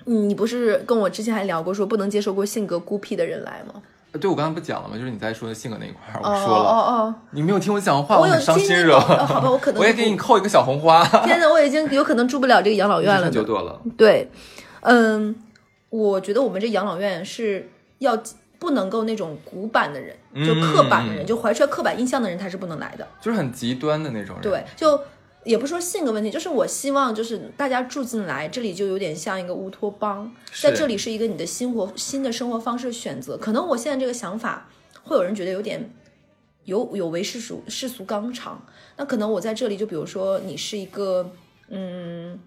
[0.05, 3.83] 嗯，你不是跟我之前还聊过说不能接受过性格孤僻的人来吗？
[4.15, 4.97] 呃对，我刚才不讲了吗？
[4.97, 8.99] 就是你在说的性格那一块儿，我哦说了，哦哦，你没有听我讲话，我有很伤心惹。
[8.99, 13.31] 好吧我可能 我也给你扣一个小红花， 天哪，我已经有可能住不了这个养老院了呢。
[13.31, 13.81] 就多了。
[13.99, 14.31] 对，
[14.83, 15.35] 嗯，
[15.91, 18.17] 我觉得我们这养老院是要
[18.61, 23.05] 不能够那种古板的人，就刻板的人，嗯就怀揣刻板印象的人，他是不能来的。
[23.21, 24.43] 就是很极端的那种人。
[24.43, 24.97] 对，就
[25.45, 33.37] 也不说性格问题，就是我希望就是大家住进来，这里就有点像一个乌托邦，在这里是一个你的新活新的生活方式选择。
[33.37, 34.69] 可能我现在这个想法，
[35.03, 35.91] 会有人觉得有点
[36.65, 38.65] 有有违世俗世俗纲常。
[38.97, 41.31] 那可能我在这里，就比如说你是一个
[41.69, 42.39] 嗯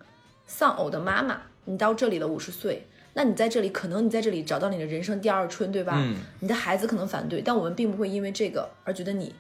[0.46, 2.88] 丧偶的妈妈，你到这里了五十岁。
[3.14, 5.96] 那你在这里，可能你在这里找到你的人生第二春，对吧？
[5.98, 9.34] 嗯你的孩子可能反对，但我们并不会因为这个而觉得你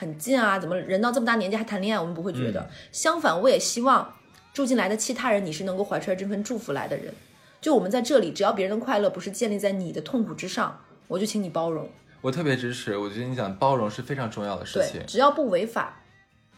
[0.00, 2.00] 很近啊，怎么人到这么大年纪还谈恋爱？
[2.00, 2.58] 我们不会觉得。
[2.62, 4.14] 嗯相反，我也希望
[4.54, 7.12] 住进来的其他人，你是能够怀揣这份祝福来的人。
[7.60, 11.86] 就我们在这里，只要别人的快乐不是建立在你的痛苦之上，我就请你包容。
[12.22, 15.02] 我特别支持，我觉得你讲包容是非常重要的事对情，。
[15.06, 15.99] 只要不违法，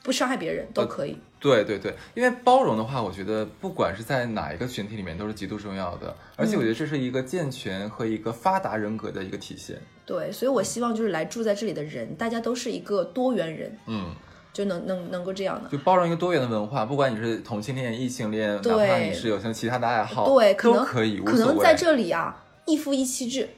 [0.02, 1.16] 不伤害别人都可以。
[1.38, 9.76] 对对对，因为包容的话，我觉得不管是在哪一个群体里面都是极度重要的，而且我觉得这是一个健全和一个发达人格的一个体现。
[10.06, 14.14] 对，所以我希望就是来住在这里的人，大家都是一个多元人，嗯，
[14.52, 15.68] 就能能能够这样的。
[15.68, 21.36] 就包容一个多元的文化，不管你是同性恋、异性恋，哪对怕你是有些其他的爱好，对，可能都可以，可。
[21.38, 23.48] 能在这里啊，一夫一妻制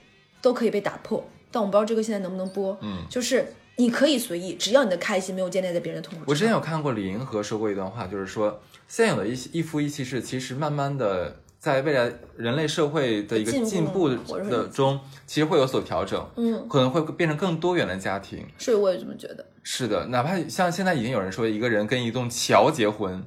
[0.41, 2.75] 都可以被打破，但我不知道这个现在能不能播。
[2.81, 6.51] 嗯，就是你可以随意，只要你的开心没有建立在别人的痛苦我之前。
[6.51, 18.47] 有看过李银河说过一段话，就是说现有的一一夫一妻制，其实慢慢的在未来人类社会的一个进步的中，其实会有所调整，嗯，可能会变成更多元的家庭。
[18.59, 19.45] 所以我也这么觉得。
[19.63, 23.25] 是的，哪怕像现在已经有人说一个人跟一栋桥结婚，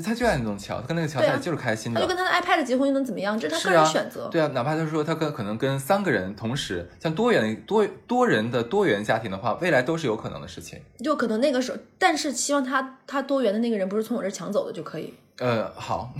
[0.00, 2.00] 他他就爱那栋桥，他跟那个桥对啊在就是开心的。
[2.00, 3.38] 他就跟他的 iPad 结婚又能怎么样？
[3.38, 4.28] 这是他个人选择。
[4.28, 10.80] 对啊，哪怕他说他跟可能跟三个人同时，像多元多多人的多元家庭的话，未来都是有可能的事情。
[10.98, 15.14] 就可能那个时候，但是希望他他多元的那个人不是从我这儿抢走的就可以。
[15.38, 16.12] 呃，好，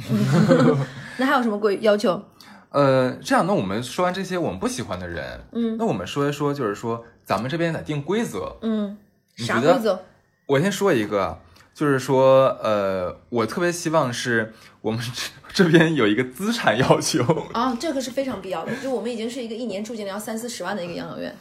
[1.18, 2.22] 那还有什么规要求？
[2.70, 8.54] 呃，这样，那我们说完这些我们不喜欢的人，嗯那我们说一说，就是说咱们这边得定规则。
[8.60, 8.98] 嗯，
[9.36, 9.98] 啥规则？
[10.46, 11.38] 我先说一个，
[11.76, 18.72] 就是说，呃，我特别希望是我们这这边有一个资产要求，啊，这个是非常必要的。
[18.82, 21.36] 就我们已经是一个一年住进来要三四十万的一个养老院。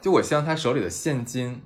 [0.00, 1.60] 就我希望他手里的现金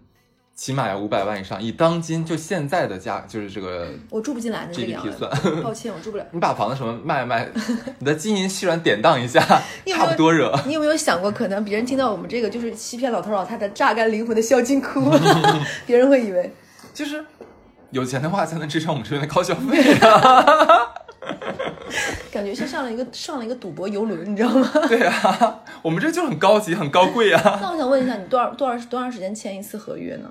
[0.55, 5.31] 起码要五百万以上，以当今就现在的价，就是这个我住不进来的这个样算，
[5.62, 6.26] 抱歉，我住不了。
[6.33, 7.46] 你把房子什么卖卖，
[8.00, 9.38] 你的金银细软典当一下，
[9.94, 10.59] 差不多惹。
[10.64, 15.12] 你有没有想过，可能别人听到我们这个就是欺骗老头老太太、榨干灵魂的孝金窟，
[15.85, 16.50] 别人会以为
[16.94, 17.22] 就是
[17.90, 20.94] 有钱的话才能支撑我们这边的高消费啊。
[22.31, 24.68] 感觉像上了一个上了一个赌博游轮，你知道吗？
[24.88, 27.40] 对啊，我们这就很高级、很高贵啊。
[27.62, 30.29] 那我想问一下，你多少多少多长时间签一次合约呢？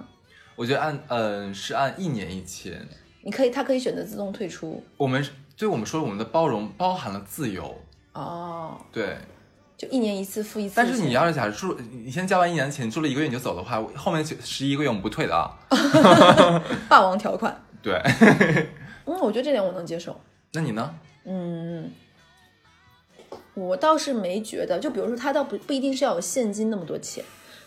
[0.56, 2.88] 我觉得按嗯、是按一年一签，
[3.24, 5.26] 你可以，他可以选择自动退出我们
[5.58, 7.76] 对我们说我们的包容包含了自由，
[8.13, 9.18] 哦，对。
[9.78, 10.74] 就一年一次付一次。
[10.76, 15.52] 但是你要是假如住，你先交完一年的钱，住了一个月你就走的话，后面十一个月我们不退的啊。
[16.88, 18.02] 霸王条款，对，
[19.06, 20.20] 嗯，我觉得这点我能接受。
[20.54, 20.96] 那你呢？
[21.26, 21.92] 嗯，
[23.56, 27.24] 我倒是没觉得，就比如说他倒不不一定是要有现金那么多钱，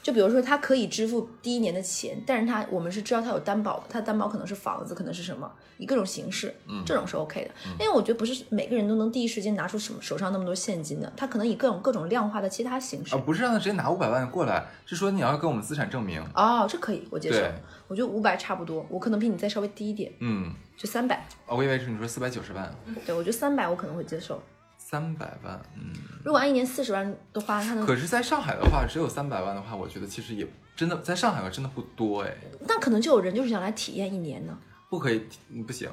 [0.09, 7.51] 就比如说他可以支付第一年的钱，但是他我们是知道他有担保的，他担保可能是房子，可能是什么，以各种形式，嗯这种是 OK 的。
[7.79, 13.15] 因为我觉得不是每个人都能第一时间拿出什么手上那么多现金的，他可能以各种各种量化的其他形式。
[13.15, 16.25] 啊，不是让他直接拿五百万过来，是说你要给我们资产证明。
[16.35, 17.43] 哦，这可以，我接受。
[17.87, 21.23] 我觉得五百差不多，我可能比你再稍微低一点，嗯，就三百。
[21.47, 24.43] 哦我以为是你说四百九十万，对，我觉得三百我可能会接受。
[24.91, 25.93] 三百万，嗯。
[26.25, 32.35] 如果按一年四十万的话，他能，可是在上海的话，只有三百万的话，我觉得其实也真的在上海的真的不多哎，
[32.67, 34.59] 那可能就有人就是想来体验一年呢。
[34.89, 35.91] 不可以，嗯不行，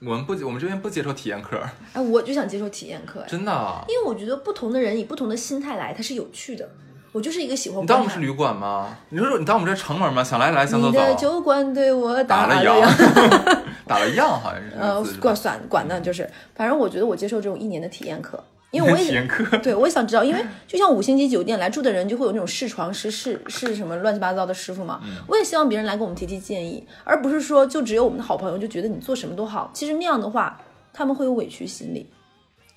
[0.00, 3.52] 我们不我们这边不接受体验课，哎，我就想接受体验课，哎，真的。
[3.52, 6.66] 啊因为我觉得不同的人以不同的心态来，它是有趣的。
[7.12, 8.96] 我就是一个喜欢你当我们是旅馆吗？
[9.08, 10.22] 你说你当我们这城门吗？
[10.22, 11.14] 想来来，想走你的。
[11.14, 12.82] 酒馆对我了打了烊。
[12.82, 19.56] 烊，打了烊， 好像是呃管算管呢，就是，反正我觉得我接受这种一年的体验课，因为我也体验课。
[19.58, 25.00] 对我也想知道，因为就像五星级酒店来住的人，就会有那种试床师、试试什么乱七八糟的师傅嘛。
[25.04, 29.70] 嗯我也希望别人来给我们提提建议，而不是说就只有我们的好朋友就觉得你做什么都好。
[29.72, 30.60] 其实那样的话，
[30.92, 32.06] 他们会有委屈心理。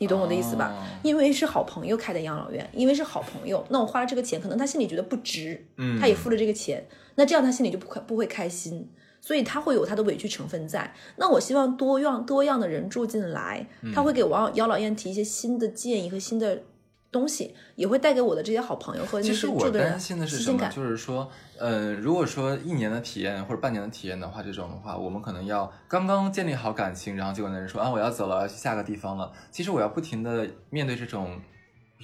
[0.02, 0.74] 你懂我的意思吧？
[0.74, 6.84] 哦因为是好朋友开的养老院，因为是好朋友，那我花了这个钱，可能他心里觉得不值，嗯他也付了这个钱，
[7.14, 10.92] 那这样他心里就不开不会开心，所以他会有他的委屈成分在。
[11.18, 16.64] 那我希望多样多样的人住进来，嗯他会给王养老院提一些新的建议和新的
[17.12, 20.70] 东西，也会带给我的这些好朋友和其实我担心的是什么？
[20.70, 29.32] 就是说，呃，如果说一年的体验或者半年的体验的话，这种的话，我们可能要刚刚建立好感情，然后结果那人说啊，我要走了，要去下个地方了。
[29.52, 31.42] 其实我要不停的面对这种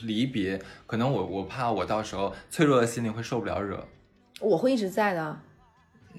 [0.04, 3.82] 离别，可能我我怕我到时候脆弱的心灵会受不了惹。
[4.42, 5.40] 我会一直在的。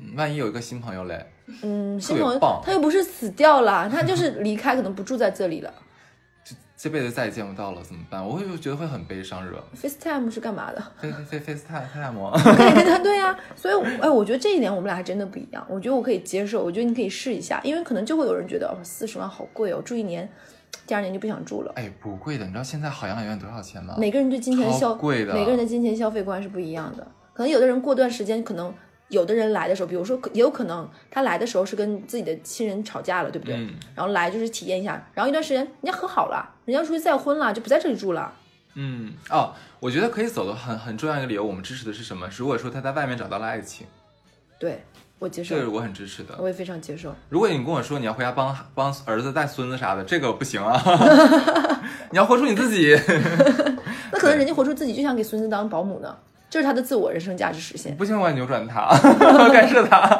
[0.00, 1.26] 嗯万一有一个新朋友嘞，
[1.62, 5.74] 嗯，新朋友他又不是死掉了，他就是离开，可能不住在这里了。
[6.80, 8.24] 这辈子再也见不到了，怎么办？
[8.24, 9.60] 我会觉得会很悲伤惹。
[9.76, 10.80] FaceTime 是干嘛的？
[11.00, 15.66] 飞飞飞 FaceTime 太魔，可以跟他对呀、所以我哎，我觉得这一点我们俩还真的不一样。
[15.68, 20.30] 我觉得我可以接受，我觉得你可以试一下，因为可能就会有人觉得哦，四十万好贵哦，住一年，
[20.86, 21.72] 第二年就不想住了。
[21.74, 22.44] 哎，不贵的。
[22.44, 23.96] 你知道现在好养老院多少钱吗？
[23.98, 27.04] 每个人对金钱超消贵的每个人的金钱消费观是不一样的。
[27.34, 28.72] 可能有的人过段时间，可能
[29.08, 33.54] 有的人来的时候，比如说也有可能他来的时候是跟自己的亲人吵架了，对不对？
[33.56, 38.32] 嗯然后来就是体验一下，然后一段时间人家和好了，人家出去再婚了，就不在这里住了。
[38.74, 42.28] 嗯哦，我觉得可以走的很很重要一个理由，我们支持的是什么？
[42.36, 43.86] 如果说他在外面找到了爱情，
[44.60, 44.84] 对
[45.18, 46.36] 我接受这，个我很支持的。
[46.38, 47.12] 我也非常接受。
[47.28, 50.80] 如果你跟我说你要回家帮帮儿子带孙子啥的，这个不行啊，
[52.12, 52.94] 你要活出你自己。
[54.12, 56.16] 那可能人家活出自己就想给孙子当保姆呢，
[56.50, 57.96] 就是他的自我人生价值实现。
[57.96, 58.88] 不行，我要扭转他，
[59.52, 60.18] 干涉他。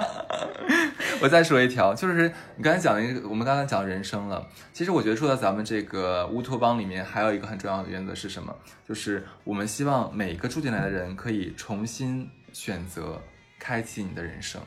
[1.21, 4.47] 我再说一条，就是你刚才讲的一个，我们刚才讲人生了。
[4.73, 8.55] 其实我觉得说到咱们这个乌托邦里面，还有一个很重要的原则是什么？
[8.87, 13.21] 就是我们希望每一个住进来的人可以重新选择，
[13.59, 14.61] 开启你的人生。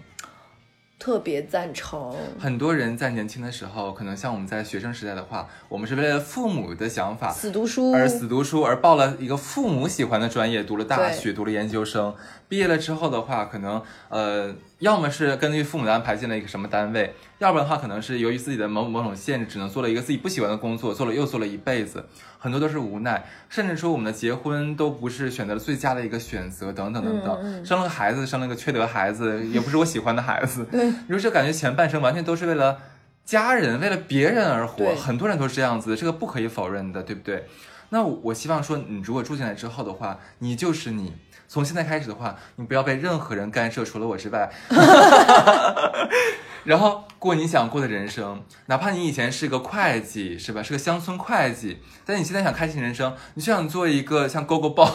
[1.02, 12.14] 特别赞成，很多人在年轻的时候，可能像我们在学生时代的话，我们是为了父母的想法死读书，而死读书，而报了一个父母喜欢的专业，读了大学，读了研究生。
[12.48, 22.04] 毕业了之后的话，可能呃，要么是根据父母的安排进了一个什么单位，要不然的话，可能是由于自己的某某种限制，只能做了一个自己不喜欢的工作，做了又做了一辈子，
[22.40, 27.40] 很多都是无奈，甚至说我们的结婚都不是选择了最佳的一个选择，等等等等。
[27.44, 30.66] 嗯嗯生了个孩子，生了个缺德孩子，也不是我喜欢的孩子。
[30.66, 32.80] 对，你说这感觉前半生完全都是为了
[33.24, 37.46] 家人、为了别人而活，很多人都是这样子，这个不可以否认的，对不对？
[37.94, 41.14] 那我希望说，你如果住进来之后的话，你就是你。
[41.48, 44.50] 从现在开始的话，你不要被任何人干涉，除了我之外，
[46.64, 48.42] 然后过你想过的人生。
[48.68, 50.64] 哪怕你以前是个会计，是吧？
[50.64, 54.88] 是个乡村会计，但你现在想开启人生，你就想做一个像 Go Go Boy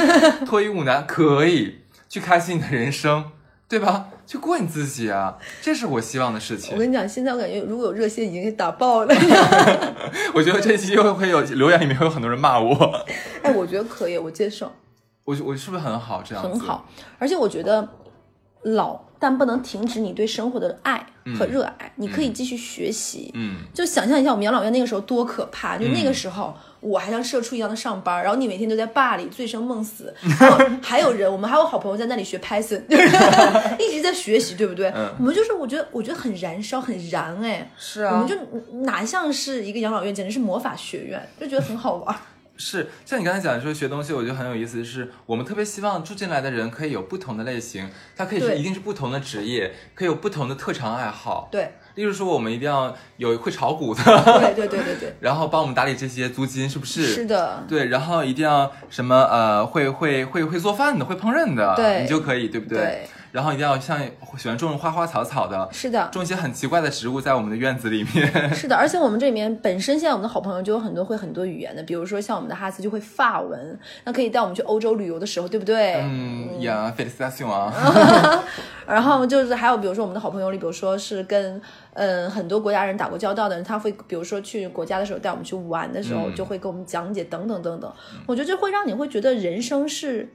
[0.44, 1.80] 脱衣舞男，可以
[2.10, 3.32] 去开启你的人生。
[3.72, 4.06] 对吧？
[4.26, 6.78] 去过你自己啊，这是我希望的事情我。
[6.78, 9.14] 跟你讲，现在我感觉如果有热线已经给打爆了。
[10.34, 12.74] 我觉得这期又会有留言里面会有很多人骂我，
[13.42, 14.70] 哎，我觉得可以，我接受，
[15.24, 16.22] 我我是不是很好？
[16.22, 16.86] 这样很好。
[17.18, 17.88] 而且我觉得
[18.64, 21.06] 老，但不能停止你对生活的爱
[21.38, 23.30] 和热爱，你可以继续学习。
[23.32, 26.54] 嗯，就想象一下我们养老院那个时候多可怕，就那个时候。
[26.82, 33.06] 我还像社畜一样的上班，然后你每天都在坝里醉生梦死，然后还有人，我们还有好朋友在那里学 Python， 就是
[33.78, 34.92] 一直在学习，对不对？
[34.94, 38.36] 嗯我们就是我觉得我觉得很燃烧，很燃哎，是啊我们就
[38.80, 42.14] 哪像是一个养老院，简直是魔法学院，就觉得很好玩。
[42.54, 44.84] 是像你刚才讲说学东西，我觉得很有意思。
[44.84, 51.48] 是我们特别希望住进来的人可以有不同的类型，他可以是一定是不同的职业，可以有不同的特长爱好。
[51.50, 57.02] 对例如说，我们一定要有会炒股的，对对对对对， 然后帮我们打理这些租金，是不是？
[57.06, 62.02] 是的，对，然后一定要什么呃，会会会会做饭的，会烹饪的，对。
[62.02, 62.78] 你就可以，对不对？
[62.78, 63.98] 对然后一定要像
[64.36, 66.08] 喜欢种花花草草的，是的。
[66.12, 68.30] 种一些很奇怪的植物在我们的院子里面。
[68.54, 75.94] 是的，而且我们这里面本身现在我们的好朋友就有很多会很多语言的，比如说像我们的哈斯就会法文，那可以带我们去欧洲旅游的时候，对不对？
[76.02, 77.72] 嗯呀，felicitation 啊，
[78.86, 81.58] 然后就是还有比如说我们的好朋友里，比如说是跟
[81.94, 87.90] 嗯很多国家人打过交道的人，他会比如说去国家的时候带我们去玩的时候，嗯就会给我们讲解等等等等。
[88.26, 90.28] 我觉得这会让你会觉得人生是。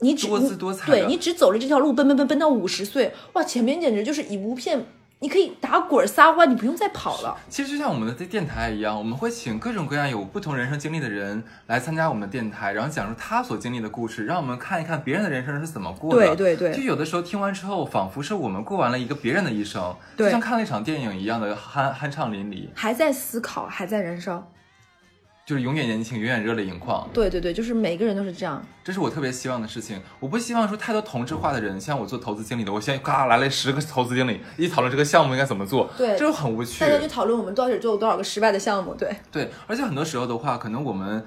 [0.00, 4.86] 你只多姿多彩对你只走了这条路，奔奔奔奔到五十岁，哇，前面简直就是一无片，
[5.18, 7.36] 你可以打滚儿撒欢，你不用再跑了。
[7.50, 16.34] 其实就像我们的电台一样，我们会请各种各样有不同人生经历的人来参加我们的电台，然后讲述他所经历的故事，让我们看一看别人的人生是怎么过的。
[16.34, 24.50] 对对对就有的时候听完之后，仿佛是我们过完了一个别人的一生，对就像看了一场电影一样的酣酣畅淋漓，还在思考，还在燃烧。
[25.50, 27.04] 就是永远年轻，永远热泪盈眶。
[27.12, 28.64] 对对对，就是每个人都是这样。
[28.84, 30.00] 这是我特别希望的事情。
[30.20, 36.88] 我不希望说太多同质化的人，像我做投资经理的，我现在嘎来了十个投资经理，一讨论这个项目应该怎么做，对这就很无趣大。
[36.88, 38.94] 家就讨论我们到底做了多少个失败的项目。
[38.94, 41.24] 对，对，而且很多时候的话，可能我们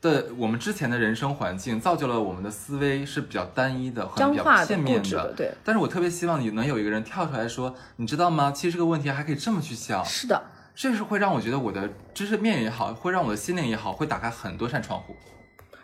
[0.00, 8.52] 的我们之前的人生环境造就了我们的思维是比较单一的，很比较僵化的、片面的，对，但是我特别希望你能有一个人跳出来说，你知道吗？
[8.52, 10.40] 其实这个问题还可以这么去想，是的。
[10.74, 15.14] 这是会让我觉得我的知识面也好，会让我的心灵也好，会打开很多扇窗户。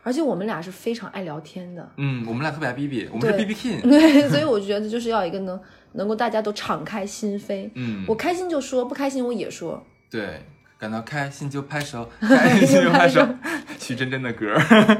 [0.03, 3.82] 而且我们俩是非常爱聊天的，嗯，我们俩特别爱 B B，我们是 B 对 B King。
[3.88, 5.61] 对，所以我觉得就是要一个能
[5.93, 7.70] 能够大家都敞开心扉。
[7.74, 9.84] 嗯，我开心就说，不开心我也说。
[10.11, 10.43] 对，
[10.78, 13.26] 感到开心就拍手， 开心就拍手。
[13.78, 14.99] 徐真真的歌儿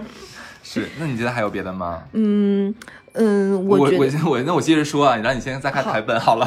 [0.63, 2.05] 是，那你觉得还有别的吗？
[2.13, 2.75] 嗯
[3.15, 6.47] 嗯，我觉得我我那我接着说啊，你让你先再看台本好了。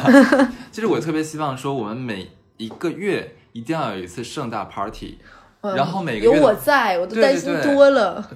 [0.72, 2.30] 其实我特别希望说，我们每
[2.66, 5.18] 一个月一定要有一次盛大 party，
[5.61, 8.30] 嗯然后每个有月有我在，我都对对担心对多了。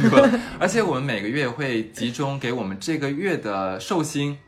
[0.58, 4.38] 而且我们每个月会集中给我们这个月的寿星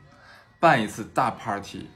[0.59, 1.87] 办一次大 party，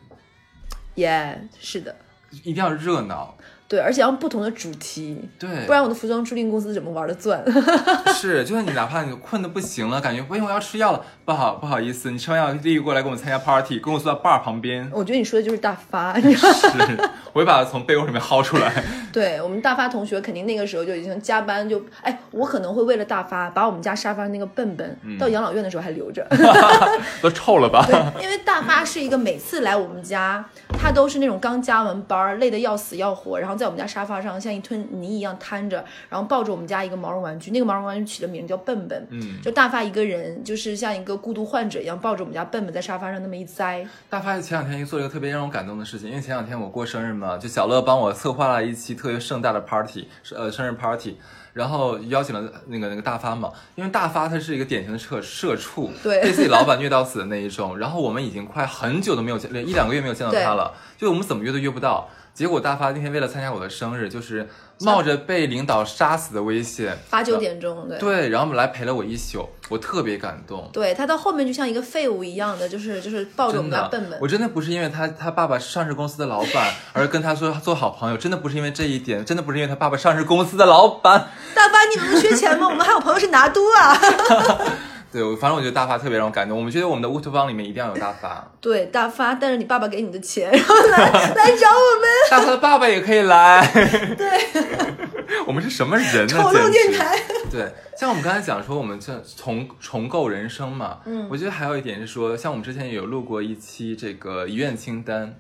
[0.96, 1.96] 耶， 是的，
[2.32, 3.38] 一定要热闹。
[3.72, 7.42] 对，而且要不同的主题，对，不然我的服装租赁公司怎么玩的转？
[8.14, 14.90] 是，就算你哪怕你困的不行了，感觉不行我要吃药了，不好不好意思，你吃完药立刻过来跟我们参加 party，跟我坐在 bar 旁边。
[14.92, 16.56] 我觉得你说的就是大发，你知道吗
[16.86, 18.84] 是，我会把它从被窝里面薅出来。
[19.14, 26.28] 对我们大发同学肯定那个时候就已经加班就，哎，我可能会为了大发把我们家沙发那个笨笨、嗯到养老院的时候还留着，
[27.22, 27.86] 都臭了吧？
[28.22, 30.44] 因为大发是一个每次来我们家，
[30.78, 51.18] 他都是那种刚加完班累得要死要活，然后在我们家沙发上像一滩泥一样瘫着，然后抱着我们家一个毛绒玩具，那个毛绒玩具取的名叫笨笨，嗯，就大发一个人就是像一个孤独患者一样抱着我们家笨笨在沙发上那么一栽，大发前两天又做了一个特别让我感动的事情，因为前两天我过生日嘛，就小乐帮我策划了一期特别盛大的 party，呃生日 party，
[51.54, 62.10] 然后邀请了那个那个大发嘛，因为大发他是一个典型的社社畜，对被自己老板虐到死的那一种，然后我们已经快很久都没有见，一两个月没有见到他了，就我们怎么约都约不到。
[62.34, 64.48] 结果大发那天为了参加我的生日，就是
[64.80, 68.00] 冒着被领导杀死的危险，八九点钟，对。
[68.00, 70.70] 对，然后来陪了我一宿，我特别感动。
[70.72, 81.28] 对他到后面就像一个废物一样的，就是就是抱着我们家笨笨，我真的不是因为他他爸爸是上市公司的老板 而跟他说做好朋友，真的不是因为这一点，真的不是因为他爸爸上市公司的老板。
[81.54, 82.68] 大发，你们不缺钱吗？
[82.68, 83.98] 我们还有朋友是拿督啊。
[85.12, 86.58] 对，反正我觉得大发特别让我感动。
[86.58, 90.98] 我们觉得我们的乌托邦里面一定要有大发， 对，大发带着你爸爸给你的钱，然后来
[91.36, 93.68] 来找我们大发的爸爸也可以来。
[94.16, 96.28] 对，我们是什么人呢？
[96.28, 97.20] 丑陋电台。
[97.52, 105.36] 对，像我们刚才讲说，我们这重重构人生嘛，嗯，我觉得还有一点是说，像我们之前也有录过一期这个遗愿清单，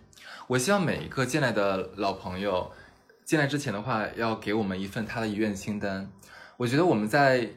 [0.47, 2.69] 我希望每一个进来的老朋友
[3.23, 6.09] 进来之前的话，要给我们一份他的遗愿清单。
[6.57, 7.47] 我觉得我们在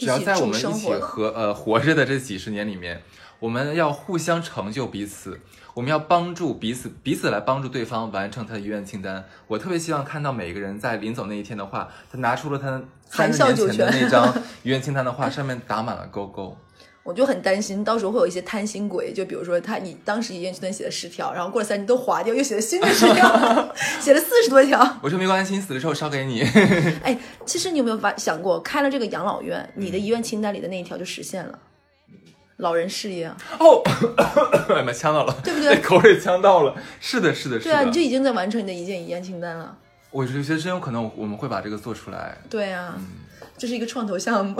[0.00, 3.02] 只要在我们一起一起住生活活呃活着的这几十年里面，
[3.38, 5.38] 我们要互相成就彼此，
[5.74, 9.22] 我们要帮助彼此，彼此来帮助对方完成他的遗愿清单。
[9.46, 14.34] 我特别希望看到每个人在临走那一天的话，他拿出了他三十年前的那张
[14.64, 16.56] 遗愿清单的话，上面打满了勾勾。
[17.10, 24.78] 我就很担心，到时候会有一些贪心鬼，就比如说他，你当时遗愿清单写了十条，然后过了三年都划掉，又写了新的十条， 写了四十多条。
[25.02, 26.42] 我说没关系，你死了之后烧给你。
[27.02, 31.58] 哎，其实你有没有发想过，开了这个养老院，你的遗愿清单里的那一条就实现了，
[32.58, 33.36] 老人事业啊。
[33.58, 33.82] 哦，
[34.70, 35.78] 哎呀妈，呛到了，对不对？
[35.82, 36.76] 口水呛到了。
[37.00, 37.72] 是的，是的，是的。
[37.72, 39.76] 对啊，你就已经在完成你的一件遗愿清单了。
[40.12, 42.38] 我觉得真有可能我们会把这个做出来。
[42.48, 42.94] 对啊。
[43.56, 44.56] 这是一个创投项目，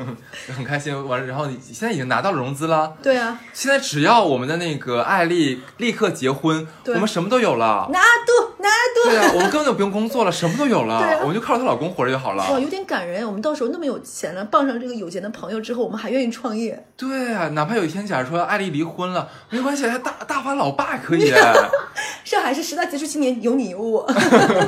[0.56, 0.92] 很开心。
[1.06, 2.94] 完了，然后你现在已经拿到了融资了。
[3.02, 7.88] 对啊，现在只要我们的那个艾丽立刻结婚，我们什么都有了。
[7.92, 9.10] 拿度，拿度。
[9.10, 12.44] 对啊，我们根本就不用工作了，什么都有了，我们就靠着她老公活着就好了。
[12.52, 13.24] 哇，有点感人。
[13.26, 16.86] 我们到时候那么有钱了，傍上这个有钱的朋友之后，我们还愿意创业。
[16.96, 21.32] 对啊，哪怕有一天假如说艾丽离婚了，没关系，她大大发老爸可以。
[22.24, 24.12] 上海市十大杰出青年有你有我，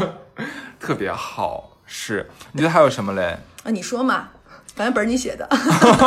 [0.78, 1.70] 特别好。
[1.84, 3.38] 是，你觉得还有什么嘞？
[3.62, 4.30] 啊，你说嘛，
[4.74, 5.48] 反正本儿你写的。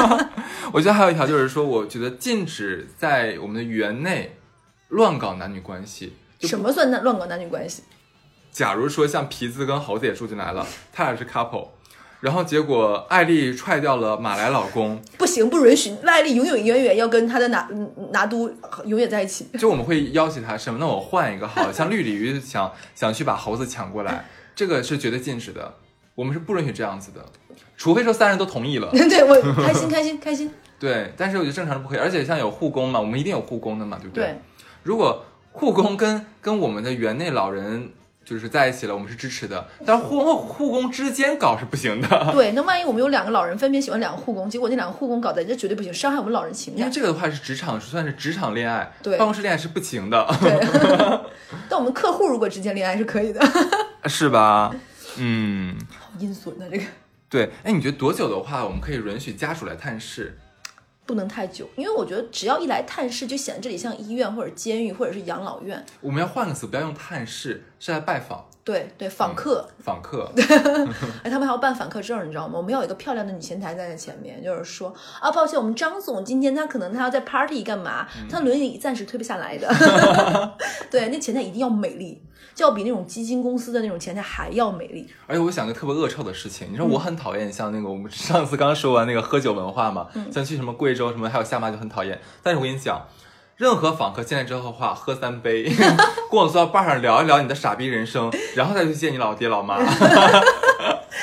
[0.73, 4.37] 我觉得还有一条就是说，我觉得禁止在我们的园内
[4.89, 6.17] 乱搞男女关系。
[6.41, 7.83] 什么算乱乱搞男女关系？
[8.51, 11.69] 假如说像皮子跟猴子也住进来了，他俩是 couple，
[12.21, 17.67] 然后结果艾丽踹掉了马来老公，不行，不允许，艾丽永永远远要跟他的拿
[18.11, 18.53] 拿督
[18.85, 19.47] 永远在一起。
[19.57, 20.79] 就我们会要挟他什么？
[20.79, 24.25] 那我换一个好，像绿鲤鱼想想去把猴子抢过来，
[24.55, 25.73] 这个是绝对禁止的。
[26.15, 27.23] 我们是不允许这样子的，
[27.77, 28.89] 除非说三人都同意了。
[28.91, 30.49] 对我开心开心开心。
[30.79, 34.23] 对，但是我觉得正常是不可以，而且像有护工嘛，我们一定有护工的嘛，对不对？
[34.25, 34.41] 对。
[34.83, 37.89] 如果护工跟跟我们的园内老人
[38.25, 39.65] 就是在一起了，我们是支持的。
[39.85, 42.31] 但护工护工之间搞是不行的。
[42.33, 46.79] 对，那万一我们有两个老人分别喜欢两个护工，结果那两个护工搞在，这绝对不行，伤害我们老人情感。
[46.79, 48.91] 因为这个的话是职场，算是职场恋爱。
[49.01, 49.17] 对。
[49.17, 50.27] 办公室恋爱是不行的。
[50.41, 50.59] 对。
[51.69, 53.41] 但我们客户如果之间恋爱是可以的。
[54.07, 54.75] 是吧？
[55.17, 55.77] 嗯。
[55.99, 56.83] 好阴损的这个，
[57.29, 60.37] 对，哎，你觉得多久的话，我们可以允许家属来探视？
[61.07, 65.85] 不能太久，因为我觉得只要一来探视，就显得这里像医院或者监狱或者是养老院。
[66.01, 68.43] 我们要换个词，不要用探视，是来拜访。
[68.63, 70.31] 对对，访客，访客。
[71.23, 72.57] 哎，他们还要办访客证，你知道吗？
[72.57, 74.91] 我们要有一个漂亮的女前台站在前面，就是说
[75.21, 78.07] 啊，抱歉，我们张总今天他可能他要在 party 干嘛？
[78.27, 80.57] 他轮椅暂时推不下来的。
[80.89, 82.19] 对，那前台一定要美丽。
[82.55, 85.07] 就要比那种基金公司的那种前台还要美丽。
[85.27, 92.19] 而且我想个特别恶臭的事情，你说我很讨厌像那个我们上次刚说完那个喝酒文化嘛，像去什么贵州什么还有下马就很讨厌。
[92.41, 93.05] 但是我跟你讲，
[93.57, 95.63] 任何访客进来之后的话，喝三杯，
[96.31, 99.77] 跟我坐到坝上聊一聊你的傻逼人生，然后再去见你老爹老妈。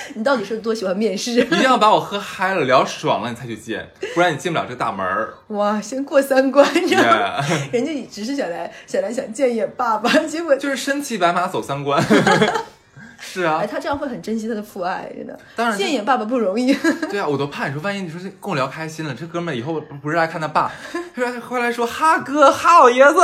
[0.14, 1.32] 你到底是多喜欢面试？
[1.32, 5.34] 一定要把我喝嗨了、聊爽了，你才去见，不然你进不了这个大门儿。
[5.48, 7.44] 哇，先过三关，你知道吗？
[7.72, 12.02] 人家只是想来、想来、想见一眼爸爸，结果就是身骑白马走三关。
[13.24, 15.38] 是啊，哎，他这样会很珍惜他的父爱，真的。
[15.54, 16.74] 当然，见一眼爸爸不容易。
[17.08, 20.72] 对啊，我都怕你说，万一你说这跟我聊开心了，这哥们儿以后不是来看他爸，
[21.14, 23.20] 他回来说哈哥哈老爷子，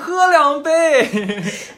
[0.00, 1.08] 喝两杯。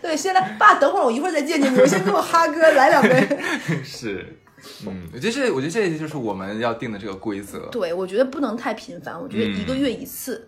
[0.00, 3.38] 对，先来爸，等会儿我一会儿再见见你，我先跟我哈哥来两杯。
[3.84, 4.38] 是。
[4.86, 7.60] 嗯，我觉得这，我觉得这就是我们要定的这个规则。
[7.70, 10.47] 对，我觉得不能太频繁，我觉得一个月一次。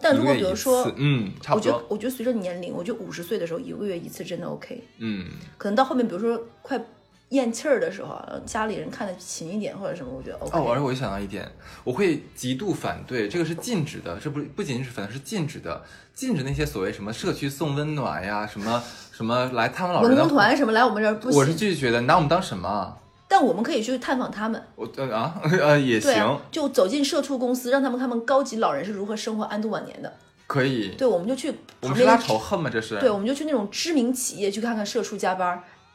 [0.00, 1.72] 但如果比如说，嗯，差不多。
[1.72, 4.82] 我觉得，我觉得随着年龄，我觉得五十岁的时候一个月一次真的 OK。
[4.98, 5.26] 嗯。
[5.58, 6.80] 可能到后面，比如说快
[7.28, 10.58] 咽气儿的时候，家里人看得勤一点或者什么，我觉得 OK。
[10.58, 11.46] 哦，而且我想到一点，
[11.84, 15.82] 我会极度反对，这个是禁止的，这不不仅仅是反对，是禁止的，
[16.14, 18.82] 禁止那些所谓什么社区送温暖呀，什么
[19.12, 21.38] 什么来探望老人文工团什么来我们这儿不行。
[21.38, 22.96] 我是拒绝的，拿我们当什么？
[23.32, 30.12] 但我们可以去探访他们，我呃啊 呃也行，就走进社畜公司，让他们看看高级老人是如何生活安度晚年的。
[30.48, 31.54] 可以，对，我们就去。
[31.80, 32.68] 我们是拉仇恨吗？
[32.68, 32.98] 这是。
[32.98, 35.62] 对，我们就去那种知名企业去看看社畜加班，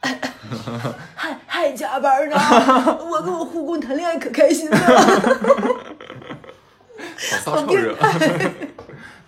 [1.14, 2.36] 还还加班呢。
[3.04, 4.76] 我跟我护工谈恋爱可开心了。
[7.18, 7.94] 好骚臭热。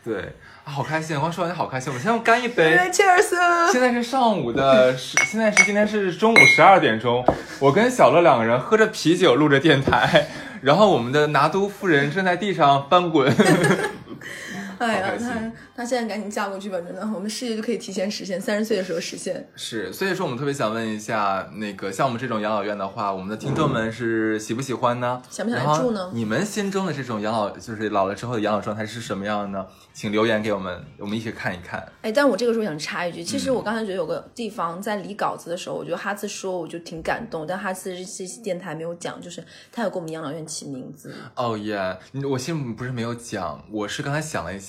[0.02, 0.32] 对。
[0.68, 1.16] 好开心！
[1.16, 1.90] 我刚说完就好开心。
[1.90, 2.76] 我们先干一杯。
[2.92, 3.72] Cheers！
[3.72, 7.24] 现在是上午的十， 现在是今天是中午十二点钟。
[7.58, 10.28] 我跟小乐两个人喝着啤酒录着电台，
[10.60, 13.34] 然后我们的拿督夫人正在地上翻滚。
[14.78, 19.48] 哎呀，他他现在赶紧嫁过去吧，真的，我们事业就可以提前实现，三十岁的时候实现。
[19.56, 25.20] 是，所以说我们特别想问一下，那个像我们这种养老院的话，我们的听众们是喜不喜欢呢？
[25.30, 29.66] 想不想来住呢你们心中的这种养老，就是老了之后的养老状态是什么样的呢？
[29.92, 31.84] 请留言给我们，我们一起看一看。
[32.02, 44.67] 哎，但我这个时候想插一句，其嗯实我刚才觉得有个地方在理稿子的时候，我觉得哈次说，我就挺感动，但哈次这期电台没有讲，就是他有给我们养老院起名字，哦耶，你我心里不是没有讲，我是刚才想了一下，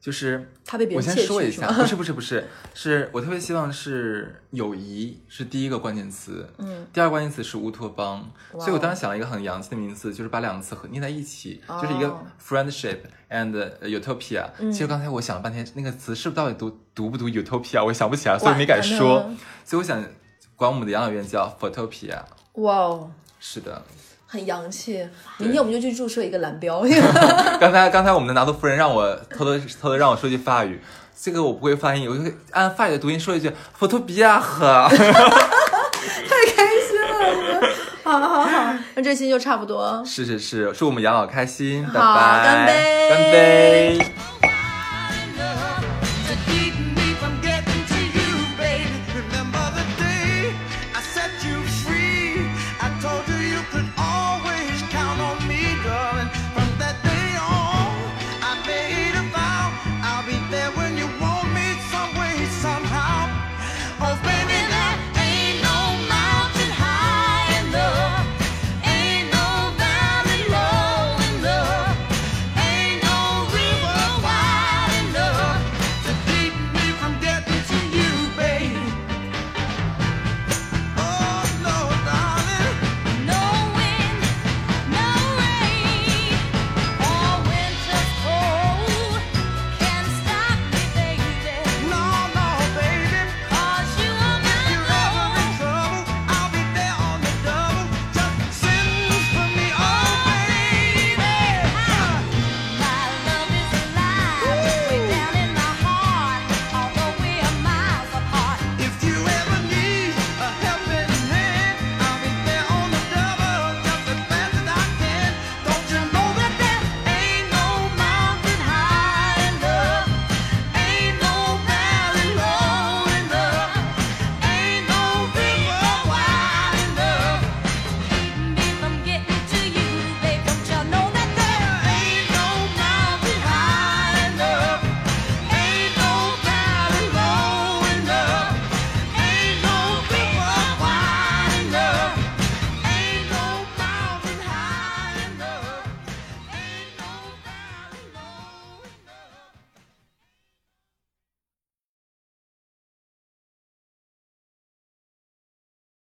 [0.00, 14.46] 就是我他被别人我先说一下，不是不是不是，是我特别希望是友谊是第一个关键词，嗯，第二个关键词是乌托邦，所以我当时想了一个很洋气的名字，就是把两个词合捏在一起，就是一个哦 friendship and utopia。
[14.56, 19.28] 其嗯实刚才我想了半天，那个词是不是到底读读不读 utopia，我想不起来，所以没敢说，
[19.64, 20.00] 所以我想
[20.54, 22.22] 管我们的养老院叫 photopia。
[22.54, 23.10] 哇哦，
[23.40, 23.82] 是的，
[24.28, 25.04] 很洋气。
[25.38, 26.84] 明天我们就去注册一个蓝标
[27.58, 30.80] 刚才刚才我们的拿督夫人让我偷偷偷偷让我说句法语，
[31.20, 34.88] 这个我不会发音，我就按法语的读音说一句 photopia 呵。
[34.90, 34.96] 太
[36.54, 37.68] 开心了。
[38.04, 40.02] 好好好，那这期就差不多。
[40.04, 44.47] 是是是，祝我们养老开心，拜好拜，干杯干杯。